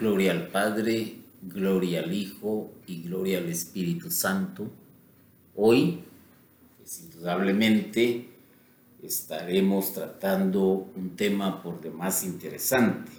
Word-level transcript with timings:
Gloria 0.00 0.32
al 0.32 0.48
Padre, 0.48 1.16
gloria 1.42 2.00
al 2.00 2.10
Hijo 2.14 2.72
y 2.86 3.02
gloria 3.02 3.36
al 3.36 3.50
Espíritu 3.50 4.10
Santo. 4.10 4.70
Hoy, 5.54 6.02
pues, 6.78 7.02
indudablemente, 7.02 8.26
estaremos 9.02 9.92
tratando 9.92 10.90
un 10.96 11.16
tema 11.16 11.62
por 11.62 11.82
demás 11.82 12.24
interesante. 12.24 13.12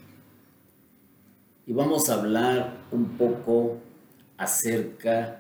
Y 1.68 1.74
vamos 1.74 2.10
a 2.10 2.16
hablar 2.16 2.80
un 2.92 3.10
poco 3.16 3.78
acerca 4.36 5.40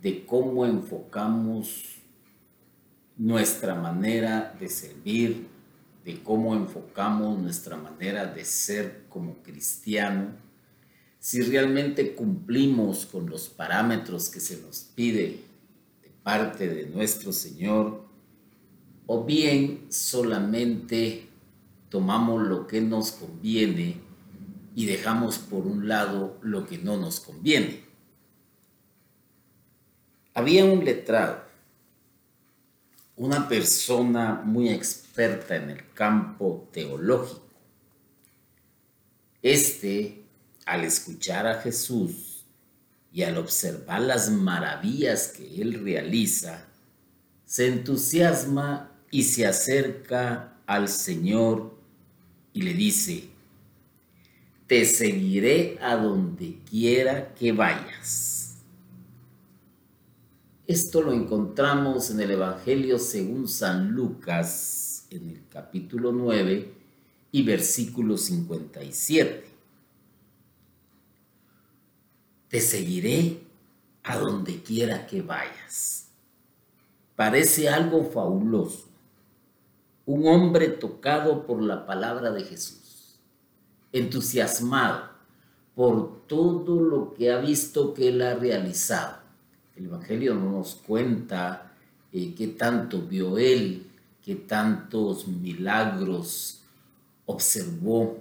de 0.00 0.26
cómo 0.26 0.66
enfocamos 0.66 2.00
nuestra 3.16 3.76
manera 3.76 4.56
de 4.58 4.68
servir, 4.68 5.46
de 6.04 6.20
cómo 6.24 6.56
enfocamos 6.56 7.38
nuestra 7.38 7.76
manera 7.76 8.26
de 8.26 8.44
ser 8.44 9.04
como 9.08 9.34
cristiano 9.44 10.50
si 11.22 11.40
realmente 11.40 12.16
cumplimos 12.16 13.06
con 13.06 13.30
los 13.30 13.48
parámetros 13.48 14.28
que 14.28 14.40
se 14.40 14.60
nos 14.60 14.80
pide 14.80 15.38
de 16.02 16.10
parte 16.24 16.66
de 16.66 16.86
nuestro 16.86 17.32
Señor, 17.32 18.04
o 19.06 19.22
bien 19.22 19.86
solamente 19.88 21.28
tomamos 21.90 22.42
lo 22.42 22.66
que 22.66 22.80
nos 22.80 23.12
conviene 23.12 24.00
y 24.74 24.86
dejamos 24.86 25.38
por 25.38 25.64
un 25.64 25.86
lado 25.86 26.38
lo 26.42 26.66
que 26.66 26.78
no 26.78 26.96
nos 26.96 27.20
conviene. 27.20 27.84
Había 30.34 30.64
un 30.64 30.84
letrado, 30.84 31.44
una 33.14 33.48
persona 33.48 34.42
muy 34.44 34.70
experta 34.70 35.54
en 35.54 35.70
el 35.70 35.92
campo 35.94 36.68
teológico. 36.72 37.46
Este 39.40 40.21
al 40.66 40.84
escuchar 40.84 41.46
a 41.46 41.60
Jesús 41.60 42.44
y 43.12 43.22
al 43.22 43.36
observar 43.38 44.00
las 44.00 44.30
maravillas 44.30 45.28
que 45.28 45.60
Él 45.60 45.84
realiza, 45.84 46.66
se 47.44 47.68
entusiasma 47.68 48.90
y 49.10 49.24
se 49.24 49.46
acerca 49.46 50.54
al 50.66 50.88
Señor 50.88 51.74
y 52.54 52.62
le 52.62 52.74
dice, 52.74 53.28
te 54.66 54.84
seguiré 54.86 55.78
a 55.82 55.96
donde 55.96 56.58
quiera 56.68 57.34
que 57.34 57.52
vayas. 57.52 58.56
Esto 60.66 61.02
lo 61.02 61.12
encontramos 61.12 62.10
en 62.10 62.20
el 62.20 62.30
Evangelio 62.30 62.98
según 62.98 63.48
San 63.48 63.90
Lucas, 63.90 65.06
en 65.10 65.28
el 65.28 65.42
capítulo 65.50 66.12
9 66.12 66.72
y 67.32 67.42
versículo 67.42 68.16
57 68.16 69.51
te 72.52 72.60
seguiré 72.60 73.40
a 74.02 74.18
donde 74.18 74.62
quiera 74.62 75.06
que 75.06 75.22
vayas. 75.22 76.08
Parece 77.16 77.70
algo 77.70 78.04
fabuloso. 78.04 78.90
Un 80.04 80.26
hombre 80.26 80.68
tocado 80.68 81.46
por 81.46 81.62
la 81.62 81.86
palabra 81.86 82.30
de 82.30 82.44
Jesús, 82.44 83.18
entusiasmado 83.90 85.08
por 85.74 86.26
todo 86.26 86.78
lo 86.78 87.14
que 87.14 87.32
ha 87.32 87.38
visto 87.38 87.94
que 87.94 88.08
él 88.08 88.20
ha 88.20 88.34
realizado. 88.34 89.22
El 89.74 89.86
Evangelio 89.86 90.34
no 90.34 90.50
nos 90.50 90.74
cuenta 90.74 91.72
eh, 92.12 92.34
qué 92.36 92.48
tanto 92.48 93.00
vio 93.00 93.38
él, 93.38 93.86
qué 94.22 94.34
tantos 94.34 95.26
milagros 95.26 96.60
observó, 97.24 98.18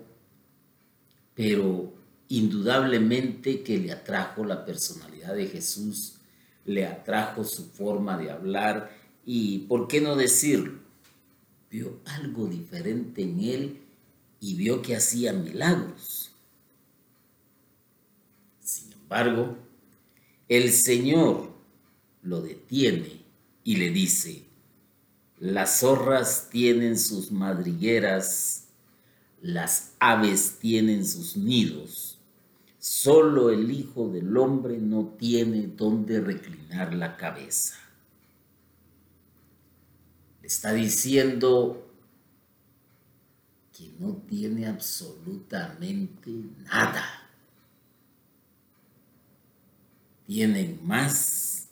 pero 1.35 2.00
indudablemente 2.31 3.61
que 3.61 3.77
le 3.77 3.91
atrajo 3.91 4.45
la 4.45 4.63
personalidad 4.63 5.35
de 5.35 5.47
Jesús, 5.47 6.13
le 6.65 6.85
atrajo 6.85 7.43
su 7.43 7.65
forma 7.65 8.17
de 8.17 8.31
hablar 8.31 8.97
y, 9.25 9.59
¿por 9.59 9.89
qué 9.89 9.99
no 9.99 10.15
decirlo? 10.15 10.79
Vio 11.69 11.99
algo 12.05 12.47
diferente 12.47 13.23
en 13.23 13.41
él 13.41 13.81
y 14.39 14.55
vio 14.55 14.81
que 14.81 14.95
hacía 14.95 15.33
milagros. 15.33 16.31
Sin 18.61 18.93
embargo, 18.93 19.57
el 20.47 20.71
Señor 20.71 21.51
lo 22.23 22.41
detiene 22.41 23.23
y 23.65 23.75
le 23.75 23.89
dice, 23.89 24.45
las 25.37 25.81
zorras 25.81 26.47
tienen 26.49 26.97
sus 26.97 27.29
madrigueras, 27.29 28.67
las 29.41 29.91
aves 29.99 30.59
tienen 30.61 31.05
sus 31.05 31.35
nidos 31.35 32.10
Solo 32.81 33.51
el 33.51 33.69
Hijo 33.69 34.09
del 34.09 34.35
Hombre 34.35 34.79
no 34.79 35.13
tiene 35.15 35.67
donde 35.67 36.19
reclinar 36.19 36.95
la 36.95 37.15
cabeza. 37.15 37.75
Le 40.41 40.47
está 40.47 40.73
diciendo 40.73 41.93
que 43.71 43.93
no 43.99 44.15
tiene 44.27 44.65
absolutamente 44.65 46.31
nada. 46.63 47.05
Tienen 50.25 50.79
más 50.83 51.67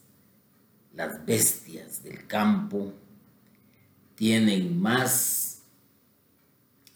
las 0.93 1.25
bestias 1.25 2.03
del 2.03 2.27
campo, 2.27 2.93
tienen 4.13 4.79
más 4.79 5.63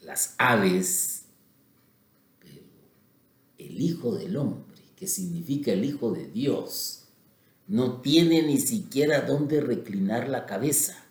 las 0.01 0.35
aves, 0.37 1.12
el 3.67 3.81
Hijo 3.81 4.15
del 4.15 4.37
Hombre, 4.37 4.81
que 4.95 5.07
significa 5.07 5.71
el 5.71 5.85
Hijo 5.85 6.11
de 6.11 6.27
Dios, 6.27 7.03
no 7.67 8.01
tiene 8.01 8.43
ni 8.43 8.59
siquiera 8.59 9.21
dónde 9.21 9.61
reclinar 9.61 10.27
la 10.29 10.45
cabeza. 10.45 11.03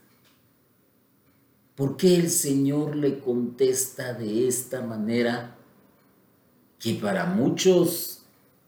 ¿Por 1.74 1.96
qué 1.96 2.16
el 2.16 2.30
Señor 2.30 2.96
le 2.96 3.18
contesta 3.18 4.12
de 4.12 4.46
esta 4.46 4.82
manera 4.82 5.56
que 6.78 6.94
para 6.94 7.24
muchos 7.24 8.22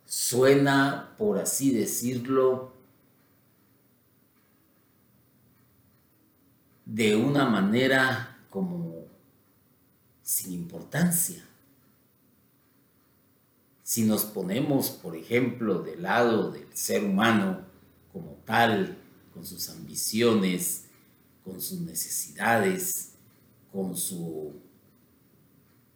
suena, 0.06 1.14
por 1.18 1.38
así 1.38 1.72
decirlo, 1.72 2.72
de 6.86 7.16
una 7.16 7.44
manera 7.44 8.38
como 8.48 9.04
sin 10.22 10.52
importancia? 10.52 11.44
Si 13.84 14.02
nos 14.04 14.24
ponemos, 14.24 14.88
por 14.88 15.14
ejemplo, 15.14 15.82
del 15.82 16.02
lado 16.02 16.50
del 16.50 16.66
ser 16.72 17.04
humano 17.04 17.60
como 18.14 18.38
tal, 18.46 18.96
con 19.34 19.44
sus 19.44 19.68
ambiciones, 19.68 20.86
con 21.44 21.60
sus 21.60 21.80
necesidades, 21.80 23.10
con 23.70 23.94
su 23.94 24.54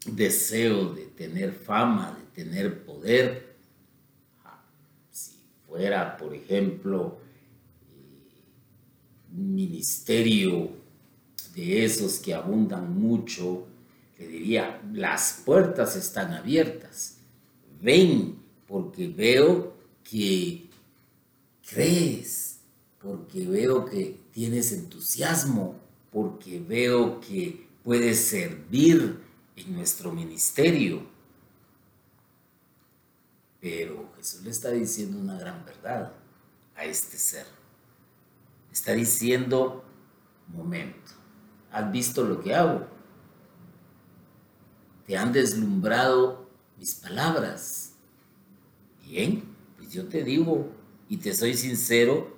deseo 0.05 0.93
de 0.93 1.07
tener 1.07 1.55
fama, 1.55 2.15
de 2.21 2.45
tener 2.45 2.85
poder, 2.85 3.57
ah, 4.45 4.63
si 5.11 5.39
fuera, 5.67 6.19
por 6.19 6.35
ejemplo, 6.35 7.19
eh, 7.91 8.43
un 9.35 9.55
ministerio 9.55 10.73
de 11.55 11.87
esos 11.87 12.19
que 12.19 12.35
abundan 12.35 13.01
mucho, 13.01 13.67
le 14.19 14.29
diría, 14.29 14.79
las 14.93 15.41
puertas 15.47 15.97
están 15.97 16.35
abiertas 16.35 17.18
ven 17.81 18.39
porque 18.67 19.09
veo 19.09 19.75
que 20.05 20.69
crees, 21.69 22.61
porque 23.01 23.47
veo 23.47 23.85
que 23.85 24.21
tienes 24.33 24.73
entusiasmo, 24.73 25.77
porque 26.11 26.61
veo 26.61 27.21
que 27.21 27.69
puedes 27.83 28.19
servir 28.19 29.21
en 29.57 29.75
nuestro 29.75 30.13
ministerio. 30.13 31.03
Pero 33.61 34.11
Jesús 34.17 34.43
le 34.43 34.51
está 34.51 34.71
diciendo 34.71 35.19
una 35.19 35.39
gran 35.39 35.65
verdad 35.65 36.13
a 36.77 36.85
este 36.85 37.17
ser. 37.19 37.47
Está 38.73 38.93
diciendo, 38.93 39.85
momento, 40.49 41.13
¿has 41.73 41.91
visto 41.91 42.23
lo 42.23 42.41
que 42.41 42.55
hago? 42.55 42.87
¿Te 45.07 45.17
han 45.17 45.33
deslumbrado 45.33 46.48
mis 46.79 46.95
palabras. 46.95 47.93
Bien, 49.07 49.43
pues 49.77 49.93
yo 49.93 50.07
te 50.07 50.23
digo 50.23 50.71
y 51.09 51.17
te 51.19 51.35
soy 51.35 51.55
sincero, 51.55 52.37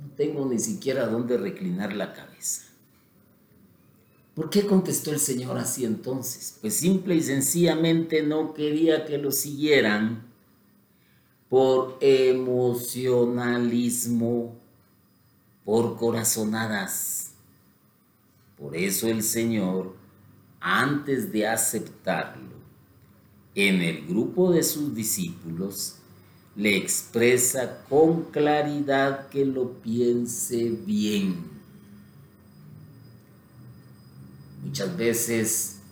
no 0.00 0.08
tengo 0.16 0.44
ni 0.46 0.58
siquiera 0.58 1.06
dónde 1.06 1.38
reclinar 1.38 1.92
la 1.92 2.12
cabeza. 2.12 2.62
¿Por 4.34 4.48
qué 4.48 4.66
contestó 4.66 5.12
el 5.12 5.20
Señor 5.20 5.58
así 5.58 5.84
entonces? 5.84 6.56
Pues 6.60 6.76
simple 6.76 7.14
y 7.14 7.22
sencillamente 7.22 8.22
no 8.22 8.54
quería 8.54 9.04
que 9.04 9.18
lo 9.18 9.30
siguieran 9.30 10.24
por 11.50 11.98
emocionalismo, 12.00 14.56
por 15.66 15.98
corazonadas. 15.98 17.34
Por 18.56 18.74
eso 18.74 19.06
el 19.08 19.22
Señor, 19.22 19.94
antes 20.60 21.30
de 21.30 21.46
aceptarlo, 21.46 22.51
en 23.54 23.82
el 23.82 24.06
grupo 24.06 24.50
de 24.50 24.62
sus 24.62 24.94
discípulos, 24.94 25.96
le 26.56 26.76
expresa 26.76 27.84
con 27.88 28.24
claridad 28.24 29.28
que 29.28 29.44
lo 29.44 29.80
piense 29.80 30.70
bien. 30.70 31.50
Muchas 34.62 34.96
veces 34.96 35.82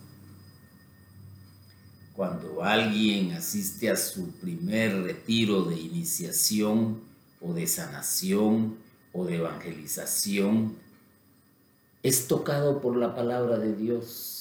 cuando 2.15 2.63
alguien 2.63 3.31
asiste 3.31 3.89
a 3.89 3.95
su 3.95 4.31
primer 4.33 5.03
retiro 5.03 5.63
de 5.63 5.79
iniciación 5.79 7.01
o 7.39 7.53
de 7.53 7.65
sanación 7.65 8.77
o 9.13 9.25
de 9.25 9.37
evangelización, 9.37 10.75
es 12.03 12.27
tocado 12.27 12.81
por 12.81 12.97
la 12.97 13.15
palabra 13.15 13.57
de 13.57 13.75
Dios. 13.75 14.40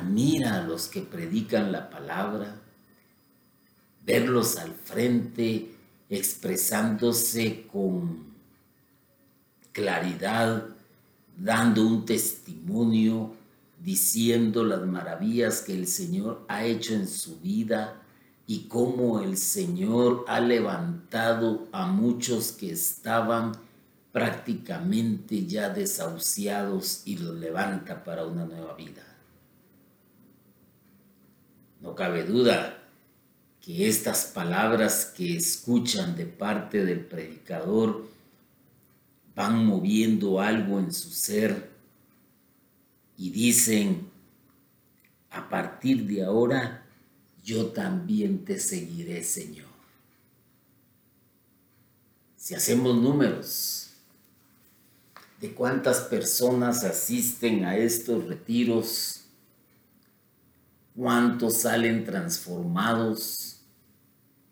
Admira 0.00 0.56
a 0.56 0.62
los 0.62 0.86
que 0.88 1.02
predican 1.02 1.72
la 1.72 1.90
palabra, 1.90 2.56
verlos 4.02 4.56
al 4.56 4.72
frente 4.72 5.74
expresándose 6.08 7.66
con 7.70 8.24
claridad, 9.72 10.68
dando 11.36 11.86
un 11.86 12.06
testimonio 12.06 13.34
diciendo 13.78 14.64
las 14.64 14.86
maravillas 14.86 15.60
que 15.60 15.74
el 15.74 15.86
Señor 15.86 16.46
ha 16.48 16.64
hecho 16.64 16.94
en 16.94 17.06
su 17.06 17.38
vida 17.40 18.00
y 18.46 18.68
cómo 18.68 19.20
el 19.20 19.36
Señor 19.36 20.24
ha 20.28 20.40
levantado 20.40 21.68
a 21.72 21.86
muchos 21.86 22.52
que 22.52 22.72
estaban 22.72 23.52
prácticamente 24.12 25.46
ya 25.46 25.68
desahuciados 25.68 27.02
y 27.04 27.18
los 27.18 27.36
levanta 27.36 28.02
para 28.02 28.24
una 28.24 28.46
nueva 28.46 28.74
vida. 28.74 29.09
No 31.80 31.94
cabe 31.94 32.24
duda 32.24 32.82
que 33.60 33.88
estas 33.88 34.26
palabras 34.26 35.12
que 35.16 35.36
escuchan 35.36 36.16
de 36.16 36.26
parte 36.26 36.84
del 36.84 37.04
predicador 37.04 38.08
van 39.34 39.64
moviendo 39.64 40.40
algo 40.40 40.78
en 40.78 40.92
su 40.92 41.10
ser 41.10 41.70
y 43.16 43.30
dicen, 43.30 44.08
a 45.30 45.48
partir 45.48 46.06
de 46.06 46.24
ahora, 46.24 46.86
yo 47.44 47.66
también 47.66 48.44
te 48.44 48.58
seguiré, 48.58 49.22
Señor. 49.22 49.68
Si 52.36 52.54
hacemos 52.54 52.96
números 52.96 53.90
de 55.40 55.54
cuántas 55.54 56.00
personas 56.00 56.84
asisten 56.84 57.64
a 57.64 57.76
estos 57.76 58.26
retiros, 58.26 59.19
cuántos 60.94 61.58
salen 61.58 62.04
transformados 62.04 63.60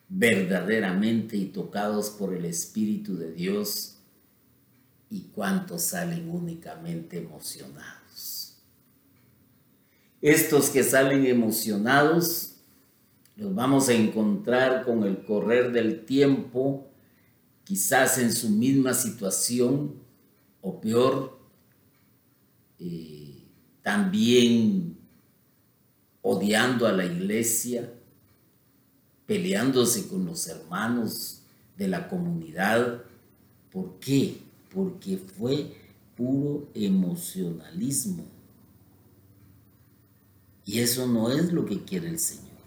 verdaderamente 0.09 1.37
y 1.37 1.47
tocados 1.47 2.11
por 2.11 2.35
el 2.35 2.45
Espíritu 2.45 3.17
de 3.17 3.33
Dios 3.33 3.99
y 5.11 5.23
cuántos 5.35 5.83
salen 5.83 6.31
únicamente 6.31 7.19
emocionados. 7.19 8.57
Estos 10.21 10.71
que 10.71 10.83
salen 10.83 11.27
emocionados 11.27 12.57
los 13.37 13.55
vamos 13.55 13.89
a 13.89 13.93
encontrar 13.93 14.85
con 14.85 15.05
el 15.05 15.25
correr 15.25 15.71
del 15.71 16.05
tiempo, 16.05 16.91
quizás 17.63 18.19
en 18.19 18.33
su 18.33 18.51
misma 18.51 18.95
situación 18.95 19.95
o 20.61 20.81
peor, 20.81 21.39
eh, 22.81 23.45
también 23.83 24.98
odiando 26.31 26.87
a 26.87 26.93
la 26.93 27.07
iglesia, 27.07 27.91
peleándose 29.25 30.09
con 30.09 30.27
los 30.27 30.47
hermanos 30.47 31.41
de 31.79 31.89
la 31.89 32.07
comunidad. 32.09 33.03
¿Por 33.73 33.99
qué? 33.99 34.39
Porque 34.75 35.17
fue 35.17 35.73
puro 36.15 36.69
emocionalismo 36.75 38.27
y 40.67 40.81
eso 40.81 41.07
no 41.07 41.31
es 41.33 41.51
lo 41.51 41.65
que 41.65 41.83
quiere 41.83 42.09
el 42.09 42.19
Señor. 42.19 42.59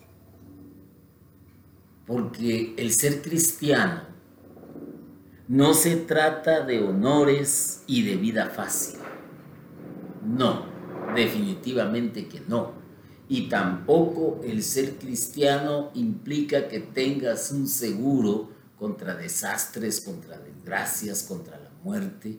Porque 2.07 2.73
el 2.75 2.91
ser 2.93 3.21
cristiano 3.21 4.01
no 5.47 5.75
se 5.75 5.97
trata 5.97 6.65
de 6.65 6.81
honores 6.81 7.83
y 7.85 8.01
de 8.01 8.15
vida 8.15 8.49
fácil. 8.49 8.99
No, 10.25 10.65
definitivamente 11.13 12.27
que 12.27 12.41
no. 12.47 12.80
Y 13.31 13.47
tampoco 13.47 14.41
el 14.43 14.61
ser 14.61 14.97
cristiano 14.97 15.89
implica 15.93 16.67
que 16.67 16.81
tengas 16.81 17.49
un 17.51 17.65
seguro 17.65 18.49
contra 18.77 19.15
desastres, 19.15 20.01
contra 20.01 20.37
desgracias, 20.37 21.23
contra 21.23 21.57
la 21.57 21.69
muerte. 21.81 22.37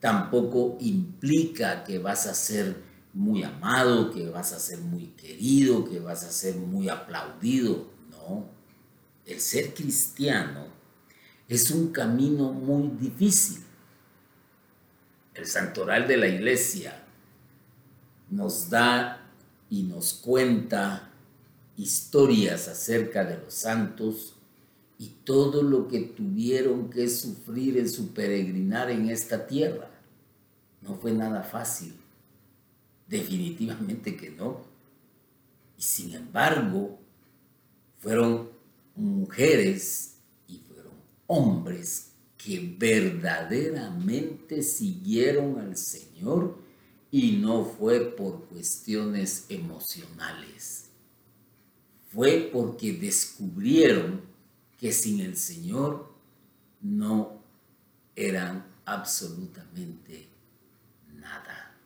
Tampoco 0.00 0.78
implica 0.80 1.84
que 1.84 2.00
vas 2.00 2.26
a 2.26 2.34
ser 2.34 2.76
muy 3.14 3.44
amado, 3.44 4.10
que 4.10 4.30
vas 4.30 4.52
a 4.52 4.58
ser 4.58 4.80
muy 4.80 5.10
querido, 5.10 5.84
que 5.84 6.00
vas 6.00 6.24
a 6.24 6.32
ser 6.32 6.56
muy 6.56 6.88
aplaudido. 6.88 7.92
No, 8.10 8.48
el 9.24 9.38
ser 9.38 9.72
cristiano 9.74 10.66
es 11.46 11.70
un 11.70 11.92
camino 11.92 12.52
muy 12.52 12.88
difícil. 12.98 13.62
El 15.34 15.46
santoral 15.46 16.08
de 16.08 16.16
la 16.16 16.26
iglesia 16.26 17.00
nos 18.28 18.68
da 18.68 19.21
y 19.72 19.84
nos 19.84 20.12
cuenta 20.12 21.10
historias 21.78 22.68
acerca 22.68 23.24
de 23.24 23.38
los 23.38 23.54
santos 23.54 24.34
y 24.98 25.06
todo 25.24 25.62
lo 25.62 25.88
que 25.88 26.00
tuvieron 26.00 26.90
que 26.90 27.08
sufrir 27.08 27.78
en 27.78 27.88
su 27.88 28.12
peregrinar 28.12 28.90
en 28.90 29.08
esta 29.08 29.46
tierra. 29.46 29.88
No 30.82 30.96
fue 30.96 31.12
nada 31.12 31.42
fácil. 31.42 31.94
Definitivamente 33.08 34.14
que 34.14 34.28
no. 34.28 34.60
Y 35.78 35.82
sin 35.82 36.12
embargo, 36.12 36.98
fueron 37.98 38.50
mujeres 38.94 40.16
y 40.48 40.58
fueron 40.58 40.92
hombres 41.28 42.08
que 42.36 42.76
verdaderamente 42.78 44.62
siguieron 44.62 45.58
al 45.58 45.78
Señor 45.78 46.61
y 47.14 47.32
no 47.32 47.66
fue 47.66 48.00
por 48.00 48.46
cuestiones 48.46 49.44
emocionales. 49.50 50.88
Fue 52.10 52.48
porque 52.50 52.94
descubrieron 52.94 54.22
que 54.78 54.92
sin 54.92 55.20
el 55.20 55.36
Señor 55.36 56.10
no 56.80 57.38
eran 58.16 58.64
absolutamente 58.86 60.26
nada. 61.14 61.76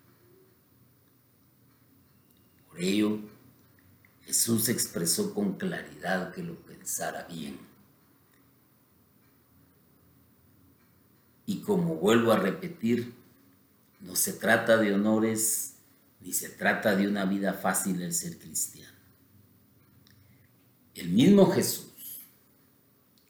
Por 2.69 2.81
ello, 2.81 3.19
Jesús 4.23 4.69
expresó 4.69 5.35
con 5.35 5.55
claridad 5.55 6.33
que 6.33 6.45
lo 6.45 6.55
pensara 6.55 7.25
bien. 7.25 7.59
Y 11.47 11.63
como 11.63 11.97
vuelvo 11.97 12.31
a 12.31 12.39
repetir, 12.39 13.26
no 14.07 14.15
se 14.17 14.33
trata 14.33 14.77
de 14.77 14.95
honores 14.95 15.75
ni 16.21 16.33
se 16.33 16.49
trata 16.49 16.97
de 16.97 17.07
una 17.07 17.25
vida 17.25 17.53
fácil 17.53 18.03
el 18.03 18.13
ser 18.13 18.39
cristiano. 18.39 18.97
El 20.95 21.11
mismo 21.11 21.51
Jesús, 21.51 22.21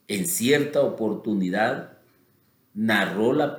en 0.06 0.26
cierta 0.26 0.82
oportunidad, 0.82 1.98
narró 2.74 3.32
la, 3.32 3.56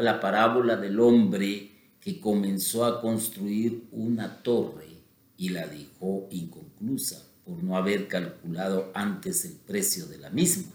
la 0.00 0.20
parábola 0.20 0.76
del 0.76 0.98
hombre 0.98 1.70
que 2.00 2.20
comenzó 2.20 2.84
a 2.84 3.00
construir 3.00 3.84
una 3.92 4.42
torre 4.42 4.88
y 5.36 5.50
la 5.50 5.66
dejó 5.66 6.26
inconclusa 6.30 7.24
por 7.44 7.62
no 7.62 7.76
haber 7.76 8.08
calculado 8.08 8.90
antes 8.94 9.44
el 9.44 9.52
precio 9.52 10.06
de 10.06 10.18
la 10.18 10.30
misma. 10.30 10.72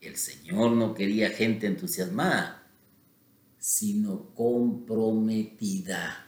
El 0.00 0.16
Señor 0.16 0.72
no 0.72 0.94
quería 0.94 1.30
gente 1.30 1.66
entusiasmada, 1.66 2.63
sino 3.64 4.26
comprometida. 4.34 6.26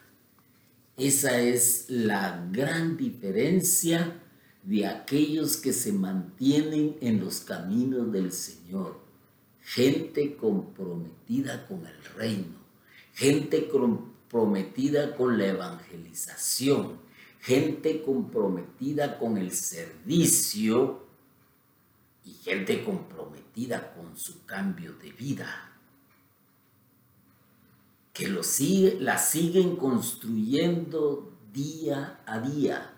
Esa 0.96 1.38
es 1.38 1.84
la 1.90 2.48
gran 2.50 2.96
diferencia 2.96 4.22
de 4.62 4.86
aquellos 4.86 5.58
que 5.58 5.74
se 5.74 5.92
mantienen 5.92 6.96
en 7.02 7.20
los 7.20 7.40
caminos 7.40 8.10
del 8.10 8.32
Señor. 8.32 9.02
Gente 9.60 10.34
comprometida 10.36 11.66
con 11.66 11.86
el 11.86 12.04
reino, 12.16 12.56
gente 13.12 13.68
comprometida 13.68 15.14
con 15.14 15.36
la 15.36 15.48
evangelización, 15.48 16.98
gente 17.40 18.02
comprometida 18.02 19.18
con 19.18 19.36
el 19.36 19.50
servicio 19.50 21.06
y 22.24 22.32
gente 22.32 22.82
comprometida 22.82 23.92
con 23.92 24.16
su 24.16 24.46
cambio 24.46 24.94
de 24.94 25.12
vida. 25.12 25.75
Que 28.16 28.28
lo 28.28 28.40
la 29.00 29.18
siguen 29.18 29.76
construyendo 29.76 31.36
día 31.52 32.20
a 32.24 32.40
día 32.40 32.94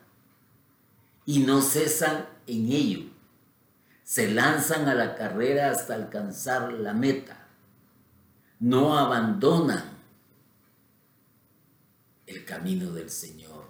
y 1.27 1.41
no 1.41 1.61
cesan 1.61 2.29
en 2.47 2.71
ello. 2.71 3.01
Se 4.05 4.31
lanzan 4.31 4.89
a 4.89 4.95
la 4.95 5.17
carrera 5.17 5.73
hasta 5.73 5.97
alcanzar 5.97 6.73
la 6.73 6.95
meta. 6.95 7.49
No 8.61 8.97
abandonan 8.97 9.83
el 12.27 12.45
camino 12.45 12.93
del 12.93 13.11
Señor. 13.11 13.65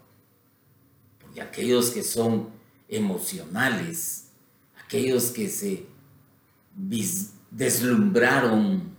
Porque 1.18 1.40
aquellos 1.40 1.90
que 1.90 2.02
son 2.02 2.50
emocionales, 2.88 4.26
aquellos 4.84 5.30
que 5.30 5.48
se 5.48 5.86
deslumbraron 7.50 8.97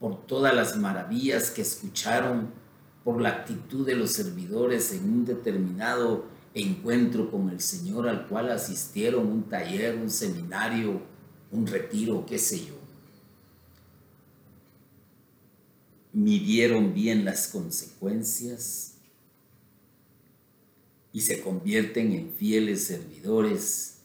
por 0.00 0.26
todas 0.26 0.54
las 0.54 0.76
maravillas 0.78 1.50
que 1.50 1.60
escucharon, 1.60 2.50
por 3.04 3.20
la 3.20 3.28
actitud 3.28 3.86
de 3.86 3.94
los 3.94 4.12
servidores 4.12 4.92
en 4.92 5.04
un 5.04 5.24
determinado 5.26 6.24
encuentro 6.54 7.30
con 7.30 7.50
el 7.50 7.60
Señor 7.60 8.08
al 8.08 8.26
cual 8.26 8.50
asistieron, 8.50 9.26
un 9.26 9.42
taller, 9.44 9.96
un 9.96 10.10
seminario, 10.10 11.02
un 11.52 11.66
retiro, 11.66 12.24
qué 12.26 12.38
sé 12.38 12.66
yo. 12.66 12.74
Midieron 16.12 16.92
bien 16.92 17.24
las 17.24 17.48
consecuencias 17.48 18.94
y 21.12 21.20
se 21.20 21.40
convierten 21.42 22.12
en 22.12 22.32
fieles 22.32 22.84
servidores 22.84 23.99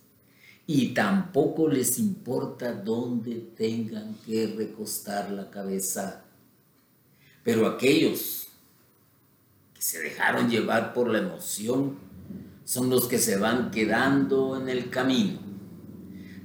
y 0.67 0.93
tampoco 0.93 1.67
les 1.67 1.99
importa 1.99 2.73
dónde 2.73 3.35
tengan 3.55 4.15
que 4.25 4.47
recostar 4.47 5.29
la 5.31 5.51
cabeza. 5.51 6.23
Pero 7.43 7.67
aquellos 7.67 8.47
que 9.73 9.81
se 9.81 9.99
dejaron 9.99 10.49
llevar 10.49 10.93
por 10.93 11.09
la 11.09 11.19
emoción 11.19 11.97
son 12.63 12.89
los 12.89 13.07
que 13.07 13.19
se 13.19 13.37
van 13.37 13.69
quedando 13.69 14.59
en 14.59 14.69
el 14.69 14.89
camino, 14.89 15.39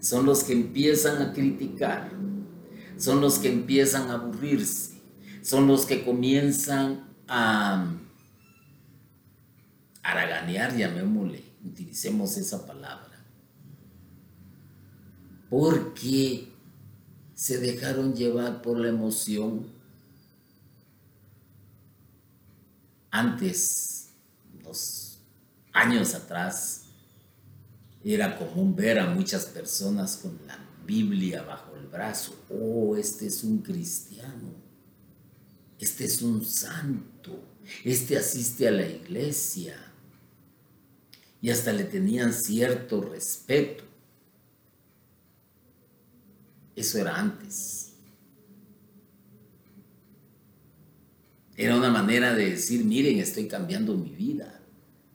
son 0.01 0.27
los 0.27 0.45
que 0.45 0.53
empiezan 0.53 1.23
a 1.23 1.33
criticar, 1.33 2.13
son 2.99 3.23
los 3.23 3.39
que 3.39 3.51
empiezan 3.51 4.11
a 4.11 4.15
aburrirse, 4.15 5.01
son 5.41 5.67
los 5.67 5.87
que 5.87 6.05
comienzan 6.05 7.09
a 7.27 7.91
haraganear, 10.03 10.77
llamémosle, 10.77 11.43
utilicemos 11.65 12.37
esa 12.37 12.67
palabra 12.67 13.10
porque 15.51 16.49
se 17.35 17.59
dejaron 17.59 18.15
llevar 18.15 18.63
por 18.63 18.79
la 18.79 18.89
emoción. 18.89 19.67
Antes, 23.11 24.11
dos 24.63 25.19
años 25.73 26.15
atrás, 26.15 26.83
era 28.05 28.39
común 28.39 28.75
ver 28.77 29.01
a 29.01 29.11
muchas 29.11 29.47
personas 29.47 30.19
con 30.19 30.39
la 30.47 30.59
Biblia 30.87 31.43
bajo 31.43 31.75
el 31.77 31.89
brazo. 31.89 32.35
Oh, 32.49 32.97
este 32.97 33.27
es 33.27 33.43
un 33.43 33.59
cristiano. 33.59 34.55
Este 35.81 36.05
es 36.05 36.23
un 36.23 36.45
santo. 36.45 37.43
Este 37.85 38.17
asiste 38.17 38.69
a 38.69 38.71
la 38.71 38.87
iglesia. 38.87 39.77
Y 41.43 41.51
hasta 41.51 41.73
le 41.73 41.85
tenían 41.85 42.33
cierto 42.33 43.01
respeto. 43.01 43.90
Eso 46.81 46.99
era 46.99 47.15
antes. 47.15 47.93
Era 51.55 51.77
una 51.77 51.91
manera 51.91 52.35
de 52.35 52.53
decir, 52.53 52.87
miren, 52.87 53.19
estoy 53.19 53.47
cambiando 53.49 53.95
mi 53.95 54.09
vida, 54.09 54.63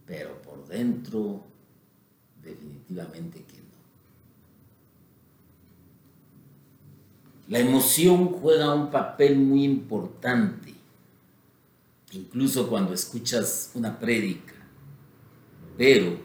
pero 0.05 0.39
por 0.43 0.67
dentro 0.67 1.43
definitivamente 2.43 3.43
que 3.45 3.57
no. 3.57 3.63
La 7.47 7.57
emoción 7.57 8.27
juega 8.27 8.75
un 8.75 8.91
papel 8.91 9.39
muy 9.39 9.63
importante, 9.63 10.75
incluso 12.11 12.69
cuando 12.69 12.93
escuchas 12.93 13.71
una 13.73 13.97
prédica, 13.97 14.53
pero 15.79 16.19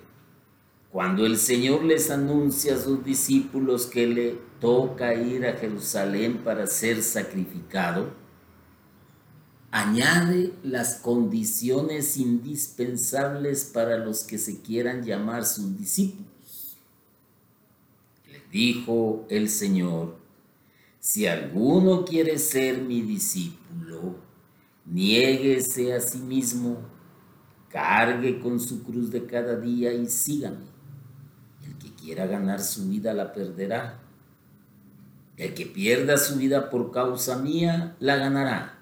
cuando 0.90 1.24
el 1.24 1.38
Señor 1.38 1.82
les 1.82 2.10
anuncia 2.10 2.74
a 2.74 2.78
sus 2.78 3.02
discípulos 3.02 3.86
que 3.86 4.06
le 4.06 4.49
toca 4.60 5.14
ir 5.14 5.46
a 5.46 5.54
Jerusalén 5.54 6.38
para 6.44 6.66
ser 6.66 7.02
sacrificado, 7.02 8.12
añade 9.70 10.52
las 10.62 10.96
condiciones 10.96 12.16
indispensables 12.16 13.64
para 13.64 13.98
los 13.98 14.24
que 14.24 14.38
se 14.38 14.60
quieran 14.60 15.02
llamar 15.02 15.44
sus 15.44 15.78
discípulos. 15.78 16.76
Le 18.26 18.42
dijo 18.50 19.26
el 19.30 19.48
Señor, 19.48 20.18
si 20.98 21.26
alguno 21.26 22.04
quiere 22.04 22.38
ser 22.38 22.82
mi 22.82 23.00
discípulo, 23.00 24.16
niéguese 24.84 25.94
a 25.94 26.00
sí 26.00 26.18
mismo, 26.18 26.78
cargue 27.70 28.40
con 28.40 28.60
su 28.60 28.82
cruz 28.82 29.10
de 29.10 29.24
cada 29.24 29.56
día 29.56 29.92
y 29.94 30.06
sígame. 30.06 30.68
El 31.64 31.78
que 31.78 31.94
quiera 31.94 32.26
ganar 32.26 32.60
su 32.60 32.88
vida 32.88 33.14
la 33.14 33.32
perderá 33.32 33.99
el 35.40 35.54
que 35.54 35.64
pierda 35.64 36.18
su 36.18 36.36
vida 36.36 36.68
por 36.68 36.92
causa 36.92 37.38
mía, 37.38 37.96
la 37.98 38.16
ganará. 38.16 38.78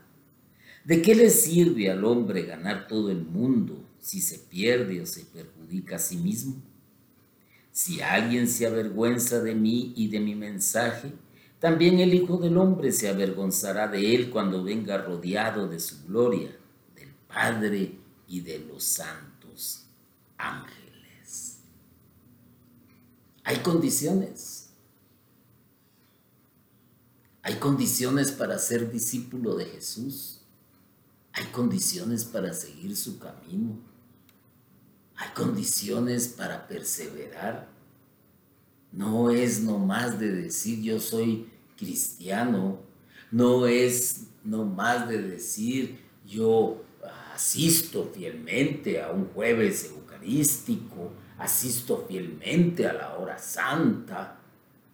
¿De 0.85 1.01
qué 1.03 1.15
le 1.15 1.31
sirve 1.31 1.89
al 1.89 2.05
hombre 2.05 2.43
ganar 2.43 2.89
todo 2.89 3.13
el 3.13 3.25
mundo 3.25 3.85
si 4.01 4.21
se 4.21 4.41
pierde 4.41 5.01
o 5.01 5.07
se 5.07 5.25
perjudica 5.25 5.97
a 5.97 6.01
sí 6.01 6.17
mismo? 6.17 6.57
Si 7.71 8.01
alguien 8.01 8.49
se 8.49 8.67
avergüenza 8.67 9.41
de 9.41 9.55
mí 9.55 9.93
y 9.95 10.09
de 10.09 10.19
mi 10.19 10.35
mensaje, 10.35 11.13
también 11.61 12.01
el 12.01 12.13
Hijo 12.13 12.39
del 12.39 12.57
Hombre 12.57 12.91
se 12.91 13.09
avergonzará 13.09 13.87
de 13.87 14.17
él 14.17 14.31
cuando 14.31 14.65
venga 14.65 14.99
rodeado 14.99 15.69
de 15.69 15.79
su 15.79 16.07
gloria, 16.07 16.51
del 16.97 17.11
Padre 17.29 17.93
y 18.27 18.41
de 18.41 18.59
los 18.59 18.83
santos 18.83 19.87
ángeles. 20.37 21.61
Hay 23.45 23.59
condiciones 23.59 24.58
hay 27.49 27.55
condiciones 27.55 28.31
para 28.31 28.59
ser 28.59 28.93
discípulo 28.93 29.57
de 29.57 29.65
Jesús. 29.65 30.43
Hay 31.33 31.47
condiciones 31.47 32.27
para 32.27 32.53
seguir 32.53 32.95
su 32.95 33.19
camino. 33.19 33.79
Hay 35.17 35.31
condiciones 35.31 36.29
para 36.29 36.69
perseverar. 36.69 37.71
No 38.93 39.31
es 39.31 39.63
nomás 39.63 40.21
de 40.21 40.31
decir 40.31 40.83
yo 40.83 41.01
soy 41.01 41.49
cristiano. 41.79 42.81
No 43.31 43.67
es 43.67 44.25
nomás 44.45 45.09
de 45.09 45.23
decir 45.23 46.01
yo 46.27 46.85
asisto 47.35 48.11
fielmente 48.15 49.01
a 49.01 49.11
un 49.11 49.25
jueves 49.29 49.87
eucarístico, 49.87 51.13
asisto 51.39 52.05
fielmente 52.07 52.87
a 52.87 52.93
la 52.93 53.17
hora 53.17 53.39
santa, 53.39 54.39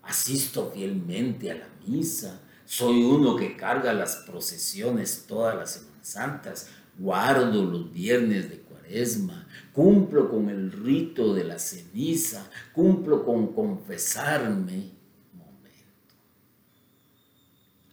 asisto 0.04 0.70
fielmente 0.72 1.50
a 1.50 1.56
la 1.56 1.68
misa, 1.84 2.42
soy 2.66 3.02
uno 3.04 3.36
que 3.36 3.56
carga 3.56 3.92
las 3.92 4.16
procesiones 4.16 5.24
todas 5.26 5.56
las 5.56 5.72
Semanas 5.72 5.94
Santas, 6.02 6.68
guardo 6.98 7.64
los 7.64 7.92
viernes 7.92 8.50
de 8.50 8.58
cuaresma, 8.58 9.48
cumplo 9.72 10.30
con 10.30 10.48
el 10.50 10.70
rito 10.70 11.34
de 11.34 11.44
la 11.44 11.58
ceniza, 11.58 12.50
cumplo 12.72 13.24
con 13.24 13.54
confesarme. 13.54 14.92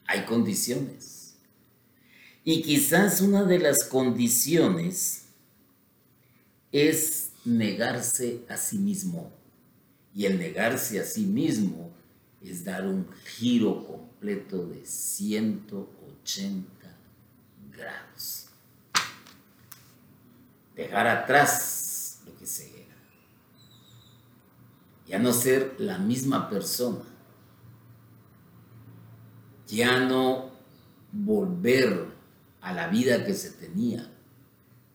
Hay 0.08 0.26
condiciones. 0.26 1.38
Y 2.44 2.64
quizás 2.64 3.22
una 3.22 3.44
de 3.44 3.60
las 3.60 3.86
condiciones 3.86 5.26
es 6.72 7.32
negarse 7.46 8.42
a 8.50 8.58
sí 8.58 8.78
mismo. 8.78 9.32
Y 10.14 10.26
el 10.26 10.38
negarse 10.38 11.00
a 11.00 11.06
sí 11.06 11.22
mismo 11.22 11.91
es 12.44 12.64
dar 12.64 12.88
un 12.88 13.08
giro 13.26 13.86
completo 13.86 14.66
de 14.66 14.86
180 14.86 16.68
grados. 17.72 18.48
Dejar 20.76 21.08
atrás 21.08 22.22
lo 22.26 22.36
que 22.38 22.46
se 22.46 22.68
era. 22.84 22.96
Ya 25.08 25.20
no 25.20 25.34
ser 25.34 25.76
la 25.80 25.98
misma 26.00 26.50
persona. 26.50 27.06
Ya 29.68 30.00
no 30.00 30.52
volver 31.12 32.08
a 32.62 32.74
la 32.74 32.88
vida 32.88 33.24
que 33.24 33.34
se 33.34 33.52
tenía. 33.52 34.10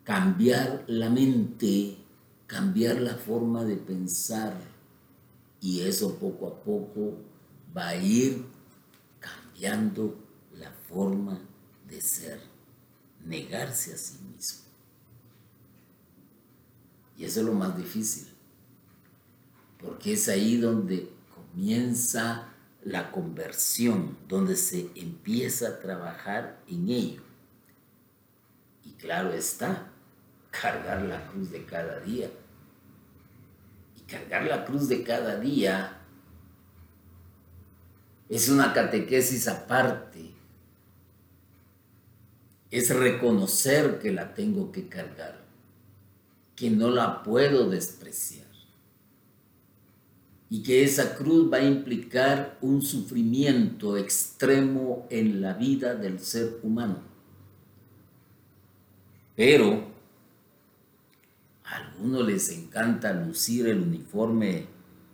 Cambiar 0.03 0.85
la 0.87 1.11
mente, 1.11 1.97
cambiar 2.47 3.01
la 3.01 3.15
forma 3.15 3.65
de 3.65 3.77
pensar. 3.77 4.55
Y 5.61 5.83
eso 5.83 6.17
poco 6.17 6.49
a 6.49 6.61
poco 6.63 7.19
va 7.77 7.89
a 7.89 7.97
ir 7.97 8.45
cambiando 9.21 10.19
la 10.55 10.71
forma 10.89 11.39
de 11.89 12.01
ser. 12.01 12.41
negarse 13.25 13.93
a 13.93 13.99
sí 13.99 14.19
mismo. 14.33 14.67
Y 17.17 17.25
eso 17.25 17.41
es 17.41 17.47
lo 17.47 17.55
más 17.55 17.77
difícil, 17.77 18.29
porque 19.81 20.13
es 20.13 20.29
ahí 20.29 20.59
donde 20.59 21.11
comienza 21.35 22.49
la 22.85 23.11
conversión, 23.11 24.17
donde 24.29 24.55
se 24.55 24.91
empieza 24.95 25.69
a 25.69 25.81
trabajar 25.81 26.63
en 26.69 26.89
ello. 26.89 27.23
Y 28.85 28.93
claro 28.93 29.33
está, 29.33 29.91
cargar 30.53 31.03
la 31.03 31.27
cruz 31.27 31.51
de 31.51 31.65
cada 31.65 31.99
día. 31.99 32.31
Y 33.97 34.01
cargar 34.03 34.45
la 34.45 34.65
cruz 34.65 34.89
de 34.89 35.03
cada 35.03 35.41
día 35.41 35.96
es 38.29 38.49
una 38.49 38.73
catequesis 38.73 39.49
aparte. 39.49 40.31
Es 42.71 42.95
reconocer 42.95 43.99
que 43.99 44.13
la 44.13 44.35
tengo 44.35 44.73
que 44.73 44.89
cargar, 44.89 45.41
que 46.55 46.71
no 46.71 46.91
la 46.91 47.23
puedo 47.23 47.71
despreciar 47.71 48.47
y 50.49 50.63
que 50.63 50.85
esa 50.85 51.17
cruz 51.17 51.53
va 51.53 51.59
a 51.59 51.65
implicar 51.65 52.57
un 52.61 52.81
sufrimiento 52.83 53.97
extremo 53.97 55.07
en 55.11 55.41
la 55.41 55.55
vida 55.55 55.95
del 55.95 56.21
ser 56.21 56.61
humano. 56.63 57.01
Pero 59.35 59.85
a 61.65 61.77
algunos 61.77 62.27
les 62.27 62.49
encanta 62.51 63.13
lucir 63.13 63.67
el 63.67 63.81
uniforme 63.81 64.67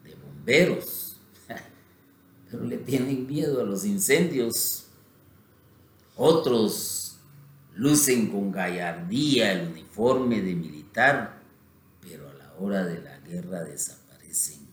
de 0.04 0.14
bomberos, 0.14 1.11
pero 2.52 2.64
le 2.66 2.76
tienen 2.76 3.26
miedo 3.26 3.62
a 3.62 3.64
los 3.64 3.86
incendios. 3.86 4.84
Otros 6.16 7.18
lucen 7.74 8.30
con 8.30 8.52
gallardía 8.52 9.52
el 9.52 9.70
uniforme 9.70 10.42
de 10.42 10.54
militar, 10.54 11.40
pero 12.02 12.28
a 12.28 12.34
la 12.34 12.52
hora 12.58 12.84
de 12.84 13.00
la 13.00 13.18
guerra 13.20 13.64
desaparecen. 13.64 14.66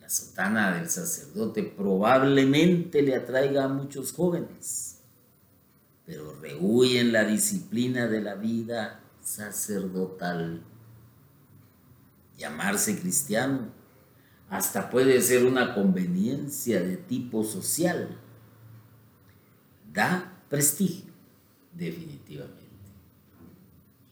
La 0.00 0.08
sotana 0.08 0.72
del 0.78 0.88
sacerdote 0.88 1.64
probablemente 1.64 3.02
le 3.02 3.16
atraiga 3.16 3.64
a 3.64 3.68
muchos 3.68 4.12
jóvenes, 4.12 5.00
pero 6.06 6.32
rehuyen 6.40 7.12
la 7.12 7.24
disciplina 7.24 8.06
de 8.06 8.20
la 8.20 8.36
vida 8.36 9.00
sacerdotal. 9.20 10.62
Llamarse 12.38 13.00
cristiano 13.00 13.79
hasta 14.50 14.90
puede 14.90 15.20
ser 15.22 15.46
una 15.46 15.74
conveniencia 15.74 16.82
de 16.82 16.96
tipo 16.96 17.42
social. 17.44 18.18
Da 19.92 20.42
prestigio, 20.48 21.12
definitivamente, 21.72 22.60